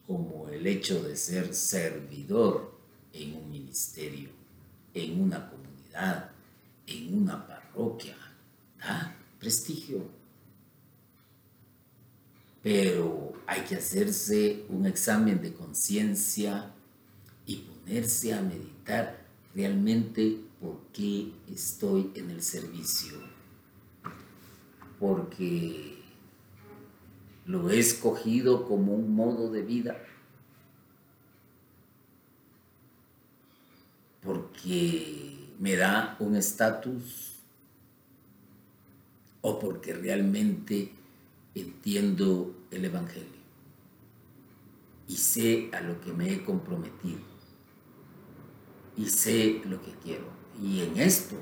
como 0.07 0.49
el 0.49 0.65
hecho 0.65 1.03
de 1.03 1.15
ser 1.15 1.53
servidor 1.53 2.79
en 3.13 3.35
un 3.35 3.51
ministerio, 3.51 4.29
en 4.93 5.21
una 5.21 5.49
comunidad, 5.49 6.31
en 6.87 7.21
una 7.21 7.45
parroquia. 7.45 8.15
Da 8.79 9.15
prestigio 9.39 10.19
pero 12.61 13.33
hay 13.47 13.61
que 13.61 13.75
hacerse 13.75 14.65
un 14.69 14.85
examen 14.85 15.41
de 15.41 15.53
conciencia 15.53 16.71
y 17.45 17.57
ponerse 17.57 18.33
a 18.33 18.41
meditar 18.41 19.28
realmente 19.53 20.39
por 20.59 20.79
qué 20.93 21.31
estoy 21.51 22.11
en 22.15 22.29
el 22.29 22.41
servicio. 22.41 23.17
Porque 24.99 25.97
lo 27.45 27.69
he 27.69 27.79
escogido 27.79 28.67
como 28.67 28.93
un 28.93 29.15
modo 29.15 29.49
de 29.49 29.61
vida. 29.61 29.97
Porque 34.21 35.53
me 35.59 35.75
da 35.75 36.17
un 36.19 36.35
estatus 36.35 37.35
o 39.41 39.57
porque 39.59 39.93
realmente 39.93 40.91
entiendo 41.55 42.53
el 42.71 42.85
Evangelio 42.85 43.39
y 45.07 45.15
sé 45.15 45.69
a 45.73 45.81
lo 45.81 45.99
que 46.01 46.13
me 46.13 46.31
he 46.31 46.43
comprometido 46.43 47.38
y 48.99 49.05
sé 49.07 49.61
lo 49.63 49.81
que 49.81 49.91
quiero. 50.03 50.25
Y 50.61 50.81
en 50.81 50.99
esto, 50.99 51.37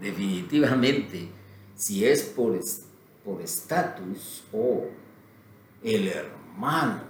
definitivamente, 0.00 1.28
si 1.74 2.04
es 2.04 2.22
por 2.22 2.58
por 3.24 3.42
estatus 3.42 4.44
o 4.52 4.84
el 5.82 6.06
hermano, 6.06 7.02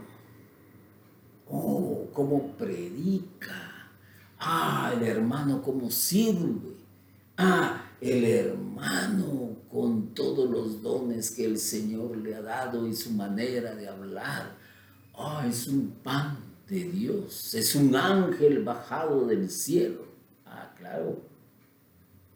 oh, 1.51 2.09
cómo 2.15 2.57
predica, 2.57 3.91
ah, 4.39 4.95
el 4.97 5.03
hermano 5.03 5.61
cómo 5.61 5.91
sirve, 5.91 6.75
ah, 7.37 7.85
el 8.01 8.25
hermano 8.25 9.57
con 9.71 10.15
todos 10.15 10.49
los 10.49 10.81
dones 10.81 11.33
que 11.33 11.45
el 11.45 11.59
Señor 11.59 12.17
le 12.17 12.35
ha 12.35 12.41
dado 12.41 12.87
y 12.87 12.97
su 12.97 13.11
manera 13.11 13.75
de 13.75 13.87
hablar. 13.87 14.57
Oh, 15.13 15.43
es 15.47 15.69
un 15.69 15.91
pan 16.03 16.46
de 16.69 16.85
Dios, 16.85 17.55
es 17.55 17.75
un 17.75 17.95
ángel 17.95 18.65
bajado 18.65 19.27
del 19.27 19.51
cielo. 19.51 20.07
Ah, 20.45 20.75
claro, 20.77 21.23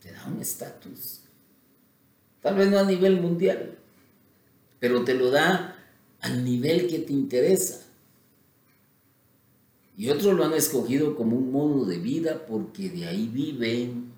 te 0.01 0.13
da 0.13 0.27
un 0.27 0.41
estatus. 0.41 1.23
Tal 2.41 2.55
vez 2.55 2.71
no 2.71 2.79
a 2.79 2.85
nivel 2.85 3.21
mundial, 3.21 3.77
pero 4.79 5.05
te 5.05 5.15
lo 5.15 5.31
da 5.31 5.77
al 6.21 6.45
nivel 6.45 6.87
que 6.87 7.01
te 7.01 7.13
interesa. 7.13 7.87
Y 9.97 10.09
otros 10.09 10.35
lo 10.35 10.45
han 10.45 10.55
escogido 10.55 11.15
como 11.15 11.37
un 11.37 11.53
modo 11.53 11.85
de 11.85 11.99
vida 11.99 12.47
porque 12.47 12.89
de 12.89 13.07
ahí 13.07 13.27
viven, 13.27 14.13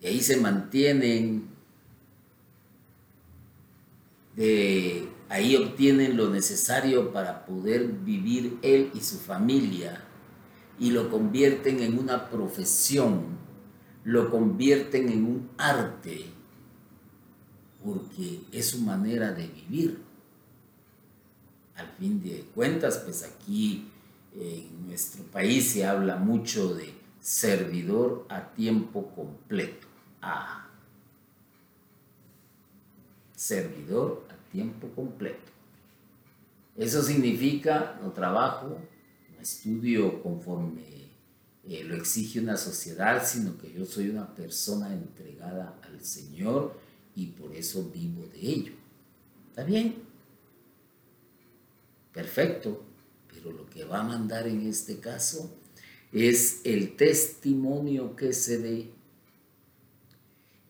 y 0.00 0.06
ahí 0.06 0.20
se 0.20 0.38
mantienen, 0.38 1.48
de 4.36 5.09
ahí 5.30 5.54
obtienen 5.54 6.16
lo 6.16 6.28
necesario 6.28 7.12
para 7.12 7.46
poder 7.46 7.86
vivir 7.86 8.58
él 8.62 8.90
y 8.92 9.00
su 9.00 9.16
familia 9.16 10.02
y 10.78 10.90
lo 10.90 11.08
convierten 11.08 11.80
en 11.80 11.98
una 11.98 12.28
profesión, 12.28 13.38
lo 14.02 14.28
convierten 14.28 15.08
en 15.08 15.24
un 15.24 15.50
arte, 15.56 16.26
porque 17.84 18.40
es 18.50 18.70
su 18.70 18.80
manera 18.80 19.32
de 19.32 19.46
vivir. 19.46 19.98
Al 21.76 21.86
fin 21.98 22.20
de 22.22 22.44
cuentas, 22.54 22.98
pues 22.98 23.22
aquí 23.22 23.88
en 24.34 24.88
nuestro 24.88 25.22
país 25.24 25.70
se 25.70 25.86
habla 25.86 26.16
mucho 26.16 26.74
de 26.74 26.92
servidor 27.20 28.26
a 28.28 28.52
tiempo 28.52 29.12
completo 29.14 29.86
a 30.22 30.66
servidor 33.36 34.29
tiempo 34.50 34.88
completo. 34.94 35.50
Eso 36.76 37.02
significa 37.02 37.98
no 38.02 38.12
trabajo, 38.12 38.78
no 39.34 39.40
estudio 39.40 40.22
conforme 40.22 40.82
eh, 41.68 41.84
lo 41.84 41.94
exige 41.94 42.40
una 42.40 42.56
sociedad, 42.56 43.26
sino 43.26 43.58
que 43.58 43.72
yo 43.72 43.84
soy 43.84 44.08
una 44.08 44.34
persona 44.34 44.92
entregada 44.92 45.78
al 45.82 46.00
Señor 46.02 46.78
y 47.14 47.26
por 47.26 47.54
eso 47.54 47.90
vivo 47.90 48.26
de 48.32 48.40
ello. 48.40 48.72
¿Está 49.50 49.64
bien? 49.64 49.96
Perfecto, 52.12 52.82
pero 53.32 53.52
lo 53.52 53.68
que 53.68 53.84
va 53.84 54.00
a 54.00 54.04
mandar 54.04 54.46
en 54.46 54.66
este 54.66 54.98
caso 54.98 55.54
es 56.12 56.60
el 56.64 56.96
testimonio 56.96 58.16
que 58.16 58.32
se 58.32 58.58
dé 58.58 58.90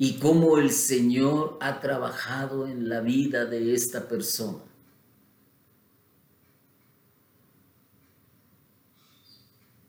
y 0.02 0.14
cómo 0.14 0.56
el 0.56 0.72
Señor 0.72 1.58
ha 1.60 1.78
trabajado 1.78 2.66
en 2.66 2.88
la 2.88 3.02
vida 3.02 3.44
de 3.44 3.74
esta 3.74 4.08
persona. 4.08 4.64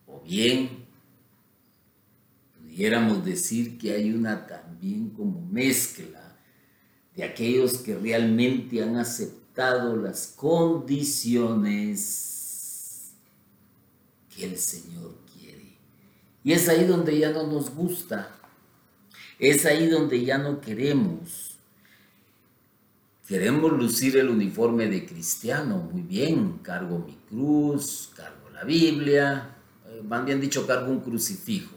O 0.05 0.19
bien, 0.19 0.83
pudiéramos 2.61 3.23
decir 3.23 3.77
que 3.77 3.93
hay 3.93 4.11
una 4.11 4.47
también 4.47 5.11
como 5.11 5.39
mezcla 5.45 6.35
de 7.15 7.23
aquellos 7.23 7.77
que 7.77 7.95
realmente 7.95 8.83
han 8.83 8.97
aceptado 8.97 9.95
las 9.95 10.27
condiciones 10.27 13.13
que 14.35 14.43
el 14.43 14.57
Señor 14.57 15.15
quiere. 15.33 15.77
Y 16.43 16.51
es 16.51 16.67
ahí 16.67 16.83
donde 16.83 17.17
ya 17.17 17.31
no 17.31 17.47
nos 17.47 17.73
gusta 17.73 18.40
es 19.41 19.65
ahí 19.65 19.87
donde 19.87 20.23
ya 20.23 20.37
no 20.37 20.61
queremos. 20.61 21.57
Queremos 23.27 23.71
lucir 23.71 24.17
el 24.17 24.29
uniforme 24.29 24.87
de 24.87 25.05
cristiano, 25.05 25.77
muy 25.77 26.03
bien, 26.03 26.59
cargo 26.59 26.99
mi 26.99 27.15
cruz, 27.27 28.11
cargo 28.15 28.51
la 28.51 28.63
Biblia, 28.63 29.55
eh, 29.87 30.03
más 30.03 30.23
bien 30.25 30.39
dicho, 30.39 30.67
cargo 30.67 30.91
un 30.91 30.99
crucifijo, 30.99 31.75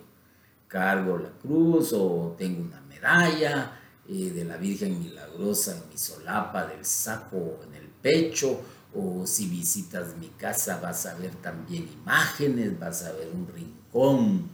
cargo 0.68 1.16
la 1.16 1.30
cruz 1.30 1.94
o 1.94 2.34
tengo 2.36 2.62
una 2.62 2.82
medalla 2.82 3.80
eh, 4.08 4.30
de 4.30 4.44
la 4.44 4.58
Virgen 4.58 4.98
Milagrosa 4.98 5.74
en 5.76 5.88
mi 5.88 5.96
solapa 5.96 6.66
del 6.66 6.84
saco 6.84 7.60
en 7.66 7.74
el 7.76 7.88
pecho, 7.88 8.60
o 8.94 9.26
si 9.26 9.48
visitas 9.48 10.16
mi 10.18 10.28
casa 10.28 10.80
vas 10.80 11.06
a 11.06 11.14
ver 11.14 11.34
también 11.36 11.88
imágenes, 11.88 12.78
vas 12.78 13.04
a 13.04 13.12
ver 13.12 13.30
un 13.32 13.48
rincón 13.48 14.50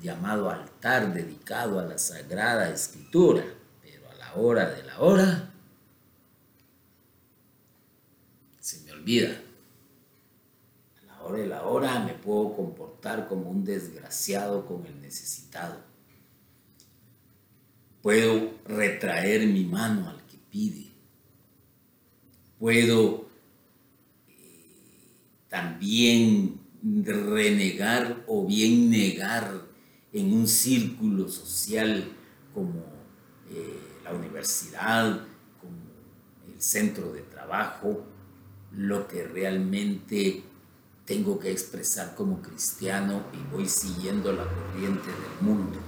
llamado 0.00 0.50
altar 0.50 1.12
dedicado 1.12 1.78
a 1.78 1.84
la 1.84 1.98
Sagrada 1.98 2.70
Escritura, 2.70 3.44
pero 3.82 4.10
a 4.10 4.14
la 4.14 4.34
hora 4.34 4.70
de 4.70 4.82
la 4.82 5.00
hora 5.00 5.52
se 8.60 8.80
me 8.80 8.92
olvida. 8.92 9.30
A 11.02 11.06
la 11.06 11.22
hora 11.22 11.38
de 11.38 11.46
la 11.46 11.62
hora 11.64 11.98
me 12.00 12.14
puedo 12.14 12.54
comportar 12.56 13.28
como 13.28 13.50
un 13.50 13.64
desgraciado 13.64 14.66
con 14.66 14.86
el 14.86 15.00
necesitado. 15.00 15.78
Puedo 18.02 18.54
retraer 18.64 19.46
mi 19.46 19.64
mano 19.64 20.08
al 20.08 20.24
que 20.26 20.38
pide. 20.50 20.90
Puedo 22.58 23.28
también 25.48 26.60
renegar 26.82 28.24
o 28.26 28.46
bien 28.46 28.88
negar 28.88 29.69
en 30.12 30.32
un 30.32 30.48
círculo 30.48 31.28
social 31.28 32.04
como 32.52 32.84
eh, 33.50 33.78
la 34.04 34.12
universidad, 34.12 35.20
como 35.60 35.76
el 36.52 36.60
centro 36.60 37.12
de 37.12 37.22
trabajo, 37.22 38.04
lo 38.72 39.06
que 39.06 39.24
realmente 39.24 40.42
tengo 41.04 41.38
que 41.38 41.50
expresar 41.50 42.14
como 42.14 42.40
cristiano 42.40 43.24
y 43.32 43.54
voy 43.54 43.68
siguiendo 43.68 44.32
la 44.32 44.44
corriente 44.44 45.08
del 45.08 45.48
mundo. 45.48 45.78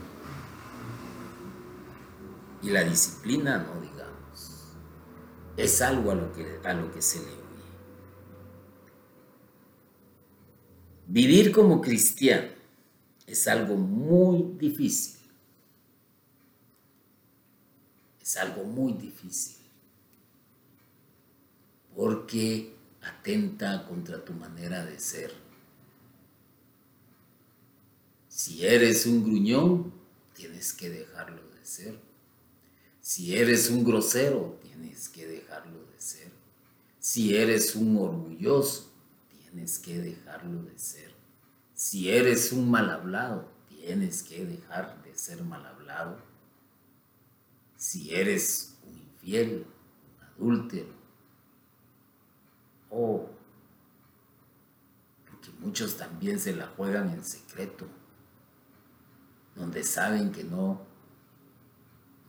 Y 2.62 2.70
la 2.70 2.84
disciplina, 2.84 3.58
no 3.58 3.80
digamos, 3.80 4.74
es 5.56 5.82
algo 5.82 6.12
a 6.12 6.14
lo 6.14 6.32
que, 6.32 6.60
a 6.64 6.74
lo 6.74 6.92
que 6.92 7.02
se 7.02 7.18
le 7.18 7.42
Vivir 11.08 11.52
como 11.52 11.80
cristiano 11.80 12.51
es 13.32 13.48
algo 13.48 13.76
muy 13.76 14.58
difícil. 14.58 15.18
Es 18.20 18.36
algo 18.36 18.64
muy 18.64 18.92
difícil. 18.92 19.56
Porque 21.96 22.74
atenta 23.00 23.86
contra 23.88 24.22
tu 24.22 24.34
manera 24.34 24.84
de 24.84 24.98
ser. 24.98 25.32
Si 28.28 28.66
eres 28.66 29.06
un 29.06 29.24
gruñón, 29.24 29.94
tienes 30.34 30.74
que 30.74 30.90
dejarlo 30.90 31.42
de 31.54 31.64
ser. 31.64 31.98
Si 33.00 33.34
eres 33.34 33.70
un 33.70 33.82
grosero, 33.82 34.58
tienes 34.62 35.08
que 35.08 35.26
dejarlo 35.26 35.86
de 35.86 36.00
ser. 36.00 36.30
Si 37.00 37.34
eres 37.34 37.74
un 37.76 37.96
orgulloso, 37.96 38.90
tienes 39.30 39.78
que 39.78 39.98
dejarlo 39.98 40.62
de 40.64 40.78
ser. 40.78 41.11
Si 41.82 42.08
eres 42.08 42.52
un 42.52 42.70
mal 42.70 42.88
hablado, 42.90 43.50
tienes 43.68 44.22
que 44.22 44.46
dejar 44.46 45.02
de 45.02 45.18
ser 45.18 45.42
mal 45.42 45.66
hablado. 45.66 46.16
Si 47.76 48.14
eres 48.14 48.78
un 48.84 48.96
infiel, 48.96 49.66
un 50.38 50.52
adúltero, 50.54 50.92
o 52.88 53.28
porque 55.28 55.50
muchos 55.58 55.96
también 55.96 56.38
se 56.38 56.54
la 56.54 56.68
juegan 56.68 57.10
en 57.10 57.24
secreto, 57.24 57.88
donde 59.56 59.82
saben 59.82 60.30
que 60.30 60.44
no, 60.44 60.82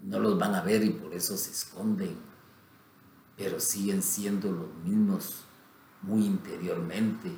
no 0.01 0.17
los 0.17 0.39
van 0.39 0.55
a 0.55 0.63
ver 0.63 0.83
y 0.83 0.89
por 0.89 1.13
eso 1.13 1.37
se 1.37 1.51
esconden, 1.51 2.17
pero 3.37 3.59
siguen 3.59 4.01
siendo 4.01 4.51
los 4.51 4.73
mismos 4.77 5.43
muy 6.01 6.25
interiormente, 6.25 7.37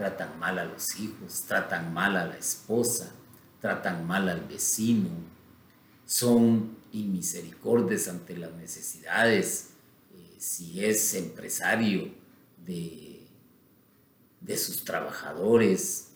tratan 0.00 0.38
mal 0.38 0.58
a 0.58 0.64
los 0.64 0.98
hijos, 0.98 1.42
tratan 1.46 1.92
mal 1.92 2.16
a 2.16 2.24
la 2.24 2.38
esposa, 2.38 3.12
tratan 3.60 4.06
mal 4.06 4.30
al 4.30 4.40
vecino, 4.46 5.10
son 6.06 6.78
inmisericordes 6.92 8.08
ante 8.08 8.34
las 8.34 8.50
necesidades, 8.54 9.72
eh, 10.14 10.36
si 10.38 10.82
es 10.82 11.12
empresario 11.12 12.14
de, 12.64 13.26
de 14.40 14.56
sus 14.56 14.84
trabajadores, 14.84 16.12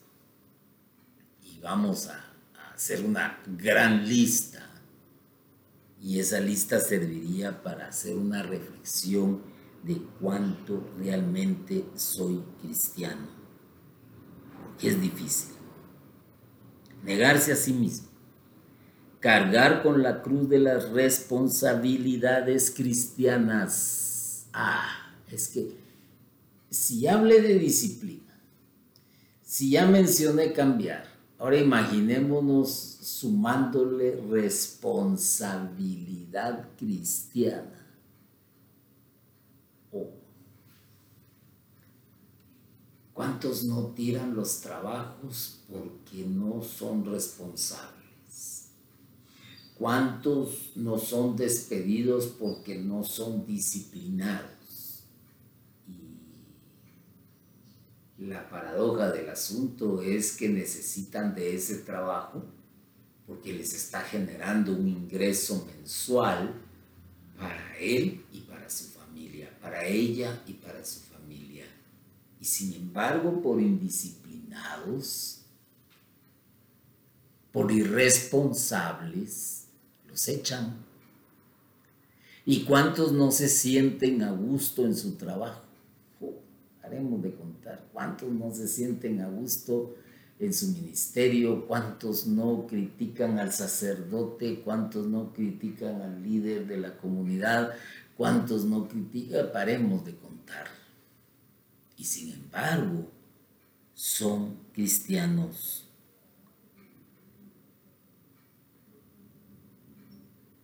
y 1.42 1.58
vamos 1.58 2.06
a 2.06 2.24
hacer 2.74 3.04
una 3.04 3.38
gran 3.46 4.08
lista, 4.08 4.66
y 6.00 6.20
esa 6.20 6.40
lista 6.40 6.80
serviría 6.80 7.62
para 7.62 7.88
hacer 7.88 8.16
una 8.16 8.42
reflexión 8.42 9.42
de 9.82 10.00
cuánto 10.18 10.90
realmente 10.96 11.84
soy 11.96 12.42
cristiano. 12.62 13.33
Es 14.82 15.00
difícil. 15.00 15.54
Negarse 17.02 17.52
a 17.52 17.56
sí 17.56 17.72
mismo. 17.72 18.08
Cargar 19.20 19.82
con 19.82 20.02
la 20.02 20.22
cruz 20.22 20.48
de 20.48 20.58
las 20.58 20.90
responsabilidades 20.90 22.70
cristianas. 22.70 24.48
Ah, 24.52 25.14
es 25.30 25.48
que 25.48 25.78
si 26.70 27.06
hablé 27.06 27.40
de 27.40 27.58
disciplina, 27.58 28.38
si 29.42 29.70
ya 29.70 29.86
mencioné 29.86 30.52
cambiar, 30.52 31.06
ahora 31.38 31.58
imaginémonos 31.58 32.98
sumándole 33.00 34.20
responsabilidad 34.30 36.68
cristiana 36.76 37.83
¿Cuántos 43.14 43.62
no 43.62 43.92
tiran 43.94 44.34
los 44.34 44.60
trabajos 44.60 45.60
porque 45.70 46.26
no 46.26 46.60
son 46.64 47.04
responsables? 47.04 48.70
¿Cuántos 49.78 50.72
no 50.74 50.98
son 50.98 51.36
despedidos 51.36 52.26
porque 52.26 52.76
no 52.76 53.04
son 53.04 53.46
disciplinados? 53.46 55.04
Y 58.18 58.24
la 58.26 58.48
paradoja 58.48 59.12
del 59.12 59.28
asunto 59.28 60.02
es 60.02 60.36
que 60.36 60.48
necesitan 60.48 61.36
de 61.36 61.54
ese 61.54 61.78
trabajo 61.78 62.42
porque 63.28 63.52
les 63.52 63.74
está 63.74 64.00
generando 64.00 64.72
un 64.72 64.88
ingreso 64.88 65.64
mensual 65.66 66.52
para 67.38 67.78
él 67.78 68.24
y 68.32 68.40
para 68.40 68.68
su 68.68 68.86
familia, 68.86 69.56
para 69.60 69.84
ella 69.86 70.42
y 70.48 70.54
para 70.54 70.84
su 70.84 71.03
y 72.44 72.46
sin 72.46 72.74
embargo, 72.74 73.40
por 73.40 73.58
indisciplinados, 73.58 75.38
por 77.50 77.72
irresponsables, 77.72 79.64
los 80.06 80.28
echan. 80.28 80.76
¿Y 82.44 82.64
cuántos 82.64 83.12
no 83.12 83.30
se 83.30 83.48
sienten 83.48 84.20
a 84.20 84.32
gusto 84.32 84.84
en 84.84 84.94
su 84.94 85.12
trabajo? 85.12 85.62
haremos 86.82 87.22
de 87.22 87.34
contar. 87.34 87.82
¿Cuántos 87.94 88.30
no 88.30 88.54
se 88.54 88.68
sienten 88.68 89.22
a 89.22 89.28
gusto 89.30 89.94
en 90.38 90.52
su 90.52 90.68
ministerio? 90.68 91.66
¿Cuántos 91.66 92.26
no 92.26 92.66
critican 92.66 93.38
al 93.38 93.54
sacerdote? 93.54 94.60
¿Cuántos 94.62 95.06
no 95.06 95.32
critican 95.32 96.02
al 96.02 96.22
líder 96.22 96.66
de 96.66 96.76
la 96.76 96.94
comunidad? 96.98 97.72
¿Cuántos 98.18 98.66
no 98.66 98.86
critican? 98.86 99.50
Paremos 99.50 100.04
de 100.04 100.14
contar 100.14 100.73
y 101.96 102.04
sin 102.04 102.32
embargo 102.32 103.10
son 103.94 104.58
cristianos. 104.72 105.88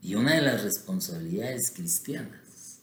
Y 0.02 0.14
una 0.14 0.34
de 0.34 0.42
las 0.42 0.62
responsabilidades 0.62 1.70
cristianas 1.70 2.80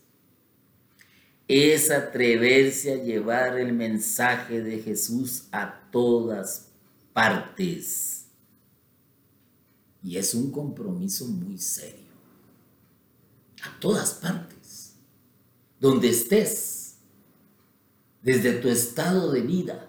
es 1.48 1.92
atreverse 1.92 2.94
a 2.94 3.04
llevar 3.04 3.58
el 3.58 3.74
mensaje 3.74 4.62
de 4.62 4.80
Jesús 4.80 5.46
a 5.52 5.90
todas 5.92 6.68
partes. 7.14 8.26
Y 10.04 10.18
es 10.18 10.34
un 10.34 10.52
compromiso 10.52 11.26
muy 11.26 11.58
serio. 11.58 12.06
A 13.64 13.80
todas 13.80 14.14
partes. 14.14 14.94
Donde 15.80 16.10
estés 16.10 16.77
desde 18.28 18.52
tu 18.56 18.68
estado 18.68 19.32
de 19.32 19.40
vida, 19.40 19.88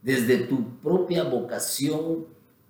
desde 0.00 0.38
tu 0.38 0.78
propia 0.78 1.22
vocación 1.22 2.24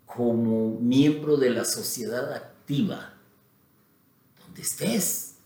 como 0.04 0.76
miembro 0.80 1.36
de 1.36 1.50
la 1.50 1.64
sociedad 1.64 2.32
activa, 2.32 3.14
donde 4.40 4.62
estés. 4.62 5.36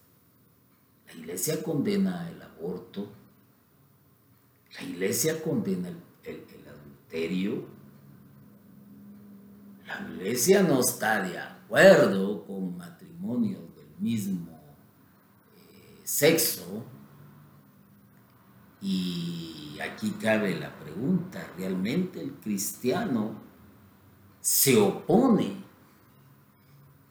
La 1.07 1.13
iglesia 1.21 1.63
condena 1.63 2.31
el 2.31 2.41
aborto, 2.41 3.13
la 4.75 4.85
iglesia 4.85 5.43
condena 5.43 5.91
el, 6.25 6.43
adulterio, 6.67 7.67
la 9.87 10.15
iglesia 10.15 10.63
no 10.63 10.81
está 10.81 11.21
de 11.21 11.39
acuerdo 11.39 12.43
con 12.47 12.79
matrimonio 12.79 13.59
matrimonios 13.61 13.77
del 13.77 14.01
mismo 14.01 14.59
eh, 15.59 16.01
sexo. 16.05 16.94
Y 18.85 19.79
aquí 19.81 20.11
cabe 20.21 20.55
la 20.55 20.79
pregunta, 20.79 21.51
¿realmente 21.57 22.21
el 22.21 22.35
cristiano 22.35 23.41
se 24.43 24.77
opone 24.77 25.65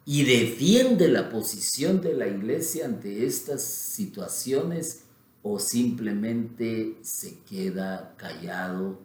y 0.04 0.22
defiende 0.22 1.08
la 1.08 1.30
posición 1.30 2.00
de 2.00 2.14
la 2.14 2.28
iglesia 2.28 2.84
ante 2.84 3.26
estas 3.26 3.64
situaciones 3.64 5.06
o 5.42 5.58
simplemente 5.58 6.96
se 7.02 7.40
queda 7.40 8.14
callado 8.16 9.00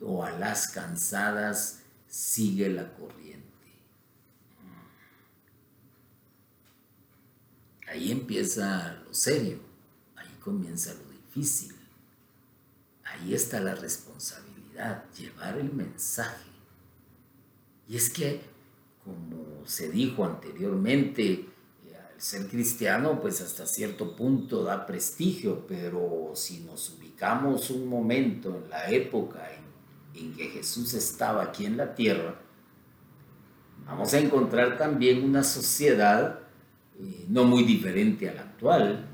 o 0.00 0.24
a 0.24 0.30
las 0.30 0.68
cansadas 0.68 1.80
sigue 2.08 2.70
la 2.70 2.94
corriente. 2.94 3.44
Ahí 7.88 8.10
empieza 8.10 8.94
lo 9.04 9.12
serio, 9.12 9.58
ahí 10.16 10.30
comienza 10.40 10.94
lo 10.94 11.10
difícil, 11.10 11.75
ahí 13.16 13.34
está 13.34 13.60
la 13.60 13.74
responsabilidad, 13.74 15.04
llevar 15.18 15.58
el 15.58 15.72
mensaje. 15.72 16.50
Y 17.88 17.96
es 17.96 18.10
que, 18.10 18.40
como 19.04 19.66
se 19.66 19.90
dijo 19.90 20.24
anteriormente, 20.24 21.32
eh, 21.32 21.96
al 21.96 22.20
ser 22.20 22.46
cristiano, 22.48 23.20
pues 23.20 23.40
hasta 23.40 23.66
cierto 23.66 24.16
punto 24.16 24.62
da 24.64 24.86
prestigio, 24.86 25.66
pero 25.66 26.32
si 26.34 26.60
nos 26.60 26.90
ubicamos 26.90 27.70
un 27.70 27.88
momento 27.88 28.60
en 28.62 28.70
la 28.70 28.90
época 28.90 29.48
en 30.14 30.34
que 30.34 30.48
Jesús 30.48 30.94
estaba 30.94 31.42
aquí 31.42 31.66
en 31.66 31.76
la 31.76 31.94
tierra, 31.94 32.40
vamos 33.86 34.12
a 34.14 34.18
encontrar 34.18 34.76
también 34.78 35.22
una 35.22 35.44
sociedad 35.44 36.40
eh, 36.98 37.26
no 37.28 37.44
muy 37.44 37.64
diferente 37.64 38.28
a 38.28 38.34
la 38.34 38.40
actual. 38.42 39.06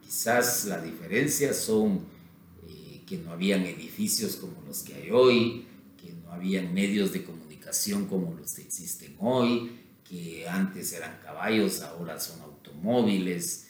Quizás 0.00 0.64
la 0.66 0.80
diferencia 0.80 1.52
son 1.52 1.96
eh, 1.96 2.15
que 3.06 3.18
no 3.18 3.30
habían 3.30 3.64
edificios 3.64 4.34
como 4.36 4.62
los 4.66 4.82
que 4.82 4.94
hay 4.94 5.10
hoy, 5.10 5.66
que 6.00 6.12
no 6.12 6.32
habían 6.32 6.72
medios 6.74 7.12
de 7.12 7.24
comunicación 7.24 8.06
como 8.06 8.34
los 8.34 8.54
que 8.54 8.62
existen 8.62 9.16
hoy, 9.20 9.80
que 10.04 10.48
antes 10.48 10.92
eran 10.92 11.20
caballos, 11.22 11.82
ahora 11.82 12.18
son 12.18 12.40
automóviles, 12.40 13.68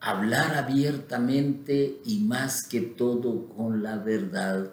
hablar 0.00 0.54
abiertamente 0.54 2.00
y 2.04 2.18
más 2.20 2.64
que 2.64 2.80
todo 2.80 3.48
con 3.48 3.82
la 3.82 3.96
verdad. 3.96 4.72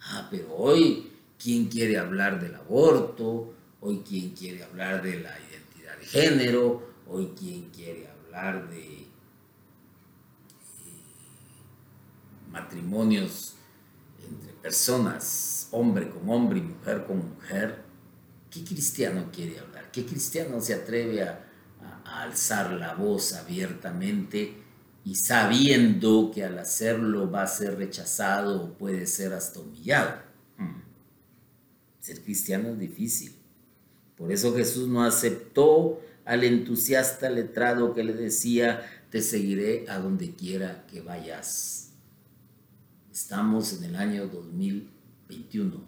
Ah, 0.00 0.28
pero 0.30 0.54
hoy 0.54 1.10
quién 1.42 1.66
quiere 1.66 1.98
hablar 1.98 2.40
del 2.40 2.54
aborto, 2.54 3.52
hoy 3.80 4.02
quién 4.06 4.30
quiere 4.30 4.62
hablar 4.62 5.02
de 5.02 5.20
la 5.20 5.36
identidad 5.38 5.98
de 5.98 6.06
género, 6.06 6.88
hoy 7.08 7.32
quién 7.36 7.70
quiere 7.70 8.08
hablar 8.08 8.68
de 8.70 8.80
eh, 8.80 9.08
matrimonios 12.54 13.56
entre 14.26 14.52
personas, 14.54 15.68
hombre 15.72 16.08
con 16.08 16.30
hombre 16.30 16.60
y 16.60 16.62
mujer 16.62 17.04
con 17.04 17.18
mujer. 17.18 17.82
¿Qué 18.50 18.64
cristiano 18.64 19.30
quiere 19.32 19.58
hablar? 19.58 19.90
¿Qué 19.90 20.06
cristiano 20.06 20.60
se 20.60 20.74
atreve 20.74 21.22
a, 21.22 21.40
alzar 22.06 22.70
la 22.72 22.94
voz 22.94 23.32
abiertamente 23.32 24.54
y 25.04 25.16
sabiendo 25.16 26.30
que 26.32 26.44
al 26.44 26.58
hacerlo 26.58 27.30
va 27.30 27.42
a 27.42 27.46
ser 27.46 27.76
rechazado 27.76 28.62
o 28.62 28.74
puede 28.74 29.06
ser 29.06 29.32
hasta 29.32 29.60
humillado? 29.60 30.22
Ser 32.00 32.22
cristiano 32.22 32.68
es 32.68 32.78
difícil. 32.78 33.34
Por 34.16 34.30
eso 34.30 34.54
Jesús 34.54 34.86
no 34.88 35.02
aceptó 35.02 36.00
al 36.24 36.44
entusiasta 36.44 37.28
letrado 37.30 37.94
que 37.94 38.04
le 38.04 38.12
decía, 38.12 38.82
te 39.10 39.20
seguiré 39.22 39.86
a 39.88 39.98
donde 39.98 40.34
quiera 40.34 40.86
que 40.86 41.00
vayas. 41.00 41.93
Estamos 43.14 43.72
en 43.74 43.84
el 43.84 43.94
año 43.94 44.26
2021. 44.26 45.80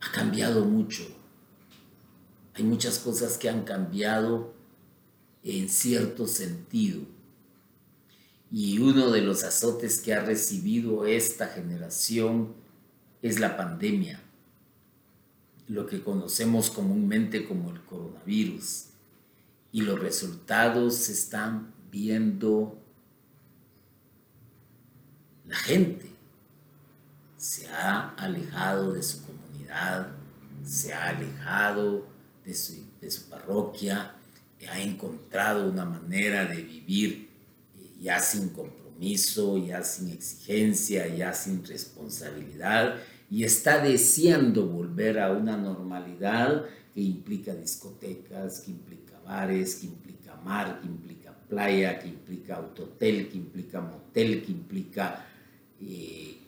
Ha 0.00 0.10
cambiado 0.10 0.64
mucho. 0.64 1.04
Hay 2.54 2.64
muchas 2.64 2.98
cosas 2.98 3.38
que 3.38 3.48
han 3.48 3.62
cambiado 3.62 4.52
en 5.44 5.68
cierto 5.68 6.26
sentido. 6.26 7.02
Y 8.50 8.80
uno 8.80 9.12
de 9.12 9.20
los 9.20 9.44
azotes 9.44 10.00
que 10.00 10.12
ha 10.12 10.24
recibido 10.24 11.06
esta 11.06 11.46
generación 11.46 12.54
es 13.22 13.38
la 13.38 13.56
pandemia, 13.56 14.20
lo 15.68 15.86
que 15.86 16.02
conocemos 16.02 16.70
comúnmente 16.70 17.46
como 17.46 17.70
el 17.70 17.80
coronavirus. 17.82 18.86
Y 19.70 19.82
los 19.82 20.00
resultados 20.00 20.96
se 20.96 21.12
están 21.12 21.72
viendo 21.92 22.83
la 25.54 25.60
gente. 25.60 26.06
Se 27.36 27.68
ha 27.68 28.10
alejado 28.16 28.92
de 28.92 29.02
su 29.02 29.22
comunidad, 29.24 30.08
se 30.64 30.92
ha 30.92 31.10
alejado 31.10 32.06
de 32.44 32.54
su, 32.54 32.74
de 33.00 33.10
su 33.10 33.28
parroquia, 33.28 34.14
ha 34.68 34.80
encontrado 34.80 35.70
una 35.70 35.84
manera 35.84 36.46
de 36.46 36.62
vivir 36.62 37.28
eh, 37.78 37.90
ya 38.00 38.18
sin 38.18 38.48
compromiso, 38.48 39.58
ya 39.58 39.82
sin 39.84 40.08
exigencia, 40.08 41.06
ya 41.06 41.34
sin 41.34 41.64
responsabilidad 41.66 42.96
y 43.30 43.44
está 43.44 43.78
deseando 43.78 44.66
volver 44.66 45.18
a 45.18 45.32
una 45.32 45.58
normalidad 45.58 46.64
que 46.94 47.02
implica 47.02 47.54
discotecas, 47.54 48.60
que 48.60 48.70
implica 48.70 49.20
bares, 49.20 49.74
que 49.74 49.86
implica 49.86 50.34
mar, 50.36 50.80
que 50.80 50.86
implica 50.86 51.36
playa, 51.46 51.98
que 51.98 52.08
implica 52.08 52.56
autotel, 52.56 53.28
que 53.28 53.36
implica 53.36 53.82
motel, 53.82 54.42
que 54.42 54.52
implica 54.52 55.26
eh, 55.80 56.38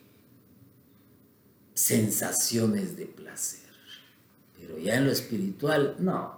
sensaciones 1.73 2.97
de 2.97 3.05
placer. 3.05 3.69
Pero 4.59 4.77
ya 4.77 4.95
en 4.95 5.05
lo 5.05 5.11
espiritual, 5.11 5.95
no. 5.99 6.37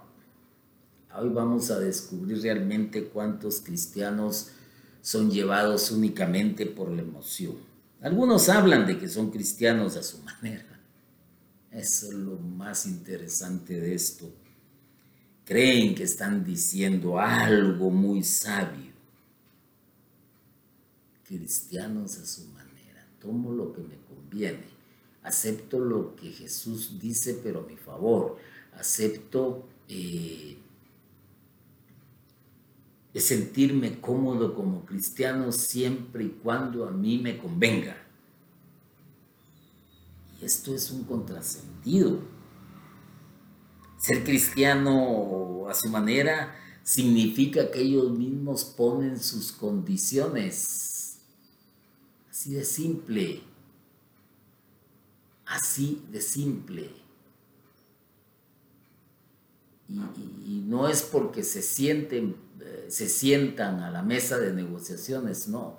Hoy 1.16 1.28
vamos 1.30 1.70
a 1.70 1.78
descubrir 1.80 2.40
realmente 2.42 3.04
cuántos 3.04 3.60
cristianos 3.60 4.50
son 5.02 5.30
llevados 5.30 5.90
únicamente 5.90 6.66
por 6.66 6.90
la 6.90 7.02
emoción 7.02 7.70
algunos 8.02 8.48
hablan 8.48 8.86
de 8.86 8.98
que 8.98 9.08
son 9.08 9.30
cristianos 9.30 9.96
a 9.96 10.02
su 10.02 10.18
manera. 10.22 10.66
Eso 11.70 12.08
es 12.08 12.14
lo 12.14 12.38
más 12.38 12.86
interesante 12.86 13.78
de 13.78 13.94
esto. 13.94 14.32
Creen 15.44 15.94
que 15.94 16.04
están 16.04 16.44
diciendo 16.44 17.18
algo 17.18 17.90
muy 17.90 18.22
sabio. 18.22 18.90
Cristianos 21.24 22.18
a 22.18 22.26
su 22.26 22.42
manera. 22.46 22.59
Tomo 23.20 23.52
lo 23.52 23.72
que 23.72 23.82
me 23.82 23.96
conviene. 24.08 24.64
Acepto 25.22 25.78
lo 25.78 26.16
que 26.16 26.30
Jesús 26.30 26.98
dice, 26.98 27.40
pero 27.42 27.60
a 27.60 27.66
mi 27.66 27.76
favor. 27.76 28.36
Acepto 28.74 29.66
eh, 29.88 30.56
sentirme 33.14 34.00
cómodo 34.00 34.54
como 34.54 34.84
cristiano 34.84 35.52
siempre 35.52 36.24
y 36.24 36.28
cuando 36.42 36.86
a 36.86 36.90
mí 36.90 37.18
me 37.18 37.38
convenga. 37.38 37.96
Y 40.40 40.44
esto 40.44 40.74
es 40.74 40.90
un 40.90 41.04
contrasentido. 41.04 42.20
Ser 43.98 44.24
cristiano 44.24 45.68
a 45.68 45.74
su 45.74 45.90
manera 45.90 46.56
significa 46.82 47.70
que 47.70 47.82
ellos 47.82 48.10
mismos 48.10 48.64
ponen 48.64 49.20
sus 49.20 49.52
condiciones. 49.52 50.89
Así 52.40 52.54
de 52.54 52.64
simple. 52.64 53.42
Así 55.44 56.06
de 56.10 56.22
simple. 56.22 56.90
Y, 60.46 60.62
no 60.64 60.88
es 60.88 61.02
porque 61.02 61.42
se 61.42 61.60
sienten 61.60 62.36
se 62.88 63.10
sientan 63.10 63.80
a 63.80 63.90
la 63.90 64.02
mesa 64.02 64.38
de 64.38 64.54
negociaciones, 64.54 65.48
no, 65.48 65.76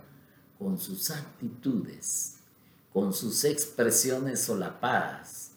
con 0.60 0.78
sus 0.78 1.10
actitudes, 1.10 2.36
con 2.94 3.12
sus 3.12 3.44
expresiones 3.44 4.42
solapadas, 4.42 5.54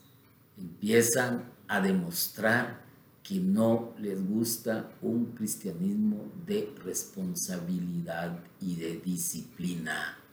empiezan 0.57 1.53
a 1.69 1.83
demostrar 1.83 2.83
que 3.23 3.41
no 3.41 3.93
les 3.99 4.27
gusta 4.27 4.91
un 5.03 5.27
cristianismo 5.35 6.33
de 6.47 6.73
responsabilidad 6.83 8.43
y 8.63 8.77
de 8.77 8.97
disciplina 9.01 10.24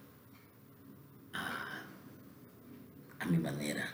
a, 1.34 3.26
mi 3.30 3.38
manera. 3.38 3.90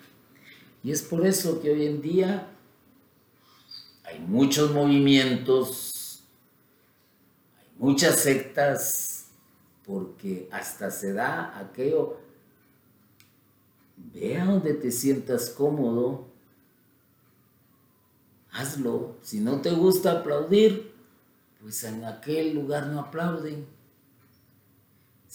Y 0.83 0.91
es 0.91 1.01
por 1.01 1.25
eso 1.25 1.61
que 1.61 1.71
hoy 1.71 1.85
en 1.85 2.01
día 2.01 2.47
hay 4.03 4.19
muchos 4.19 4.71
movimientos, 4.71 6.23
hay 7.59 7.67
muchas 7.77 8.19
sectas, 8.19 9.27
porque 9.85 10.47
hasta 10.51 10.91
se 10.91 11.13
da 11.13 11.57
aquello, 11.57 12.17
vea 14.13 14.45
donde 14.45 14.73
te 14.73 14.91
sientas 14.91 15.49
cómodo, 15.49 16.27
hazlo. 18.51 19.15
Si 19.21 19.39
no 19.39 19.61
te 19.61 19.71
gusta 19.71 20.19
aplaudir, 20.19 20.93
pues 21.61 21.83
en 21.83 22.03
aquel 22.05 22.53
lugar 22.53 22.87
no 22.87 22.99
aplauden. 22.99 23.65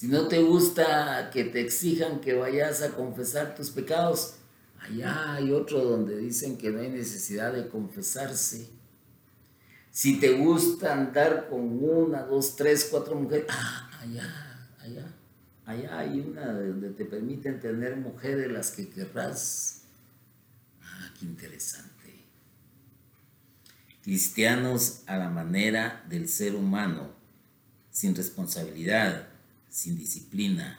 Si 0.03 0.09
no 0.09 0.27
te 0.27 0.43
gusta 0.43 1.31
que 1.33 1.45
te 1.45 1.61
exijan 1.61 2.21
que 2.21 2.35
vayas 2.35 2.83
a 2.83 2.89
confesar 2.89 3.55
tus 3.55 3.71
pecados, 3.71 4.35
allá 4.81 5.35
hay 5.35 5.53
otro 5.53 5.85
donde 5.85 6.19
dicen 6.19 6.59
que 6.59 6.73
no 6.73 6.81
hay 6.81 6.89
necesidad 6.89 7.53
de 7.53 7.69
confesarse. 7.69 8.69
Si 9.93 10.19
te 10.19 10.33
gusta 10.33 10.93
andar 10.93 11.47
con 11.49 11.85
una, 11.85 12.23
dos, 12.25 12.57
tres, 12.57 12.89
cuatro 12.91 13.15
mujeres, 13.15 13.47
ah, 13.49 13.91
allá, 14.01 14.69
allá, 14.81 15.07
allá 15.67 15.99
hay 16.01 16.19
una 16.19 16.53
donde 16.53 16.91
te 16.91 17.05
permiten 17.05 17.61
tener 17.61 17.97
mujeres 17.97 18.51
las 18.51 18.73
que 18.73 18.89
querrás. 18.89 19.83
Ah, 20.83 21.15
qué 21.17 21.27
interesante 21.27 21.93
cristianos 24.03 25.03
a 25.07 25.17
la 25.17 25.31
manera 25.31 26.05
del 26.09 26.29
ser 26.29 26.57
humano, 26.57 27.13
sin 27.93 28.17
responsabilidad, 28.17 29.29
sin 29.73 29.97
disciplina, 29.97 30.79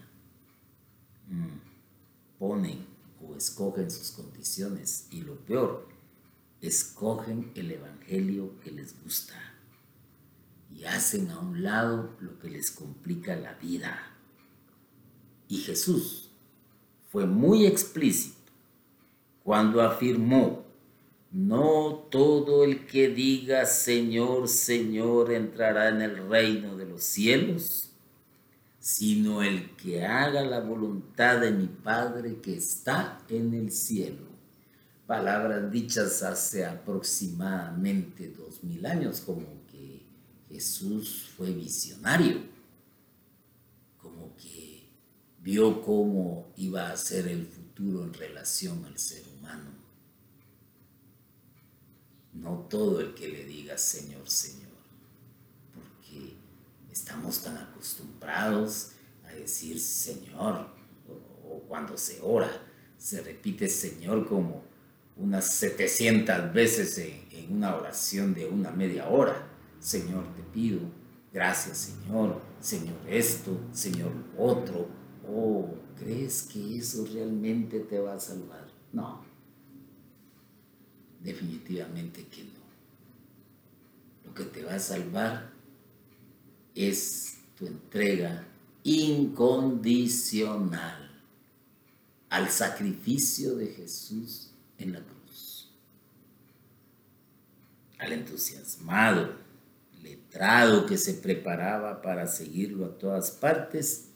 mm, 1.27 2.37
ponen 2.37 2.85
o 3.19 3.35
escogen 3.35 3.89
sus 3.89 4.11
condiciones 4.11 5.07
y 5.09 5.21
lo 5.21 5.35
peor, 5.35 5.89
escogen 6.61 7.51
el 7.55 7.71
Evangelio 7.71 8.59
que 8.59 8.69
les 8.69 9.01
gusta 9.01 9.33
y 10.71 10.85
hacen 10.85 11.31
a 11.31 11.39
un 11.39 11.63
lado 11.63 12.15
lo 12.19 12.37
que 12.37 12.51
les 12.51 12.69
complica 12.69 13.35
la 13.35 13.55
vida. 13.55 14.15
Y 15.47 15.57
Jesús 15.57 16.29
fue 17.11 17.25
muy 17.25 17.65
explícito 17.65 18.51
cuando 19.43 19.81
afirmó 19.81 20.65
no 21.31 22.07
todo 22.11 22.63
el 22.63 22.85
que 22.85 23.07
diga 23.07 23.65
Señor, 23.65 24.47
Señor 24.47 25.31
entrará 25.33 25.89
en 25.89 26.03
el 26.03 26.29
reino 26.29 26.77
de 26.77 26.85
los 26.85 27.03
cielos, 27.03 27.92
sino 28.83 29.41
el 29.41 29.75
que 29.77 30.05
haga 30.05 30.43
la 30.43 30.59
voluntad 30.59 31.39
de 31.39 31.51
mi 31.51 31.67
Padre 31.67 32.41
que 32.41 32.57
está 32.57 33.21
en 33.29 33.53
el 33.53 33.71
cielo. 33.71 34.27
Palabras 35.07 35.71
dichas 35.71 36.21
hace 36.21 36.65
aproximadamente 36.65 38.29
dos 38.29 38.61
mil 38.63 38.85
años, 38.85 39.21
como 39.21 39.65
que 39.71 40.05
Jesús 40.49 41.31
fue 41.37 41.51
visionario, 41.51 42.41
como 44.01 44.35
que 44.35 44.89
vio 45.39 45.81
cómo 45.81 46.51
iba 46.57 46.89
a 46.89 46.97
ser 46.97 47.29
el 47.29 47.45
futuro 47.45 48.03
en 48.03 48.13
relación 48.13 48.83
al 48.83 48.97
ser 48.97 49.23
humano 49.39 49.83
no 52.33 52.65
todo 52.69 52.99
el 52.99 53.13
que 53.13 53.27
le 53.27 53.45
diga 53.45 53.77
Señor, 53.77 54.29
Señor, 54.29 54.71
estamos 56.93 57.41
tan 57.41 57.57
acostumbrados 57.57 58.91
a 59.25 59.33
decir 59.33 59.79
Señor, 59.79 60.67
o, 61.09 61.59
cuando 61.67 61.97
se 61.97 62.19
ora, 62.21 62.49
se 62.97 63.21
repite 63.21 63.67
Señor 63.67 64.27
como 64.27 64.63
unas 65.17 65.51
700 65.55 66.53
veces 66.53 66.97
en, 66.99 67.25
en 67.31 67.57
una 67.57 67.75
oración 67.75 68.33
de 68.33 68.45
una 68.45 68.71
media 68.71 69.09
hora. 69.09 69.47
Señor, 69.79 70.23
te 70.35 70.43
pido, 70.43 70.81
gracias 71.33 71.77
Señor, 71.79 72.39
Señor 72.59 72.97
esto, 73.07 73.59
Señor 73.71 74.11
otro. 74.37 74.87
Oh, 75.27 75.73
¿crees 75.97 76.43
que 76.43 76.77
eso 76.77 77.07
realmente 77.11 77.79
te 77.79 77.99
va 77.99 78.13
a 78.13 78.19
salvar? 78.19 78.67
No, 78.91 79.23
Definitivamente 81.23 82.25
que 82.27 82.43
no. 82.43 82.63
Lo 84.25 84.33
que 84.33 84.43
te 84.43 84.63
va 84.63 84.75
a 84.75 84.79
salvar 84.79 85.52
es 86.75 87.37
tu 87.57 87.65
entrega 87.67 88.47
incondicional 88.83 91.09
al 92.29 92.49
sacrificio 92.49 93.55
de 93.55 93.67
Jesús 93.67 94.51
en 94.77 94.93
la 94.93 95.01
cruz. 95.01 95.69
Al 97.99 98.13
entusiasmado, 98.13 99.35
letrado 100.01 100.85
que 100.85 100.97
se 100.97 101.13
preparaba 101.13 102.01
para 102.01 102.27
seguirlo 102.27 102.85
a 102.85 102.97
todas 102.97 103.31
partes, 103.31 104.09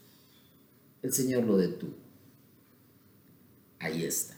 el 1.02 1.12
Señor 1.12 1.44
lo 1.44 1.56
detuvo. 1.56 1.96
Ahí 3.78 4.04
está. 4.04 4.36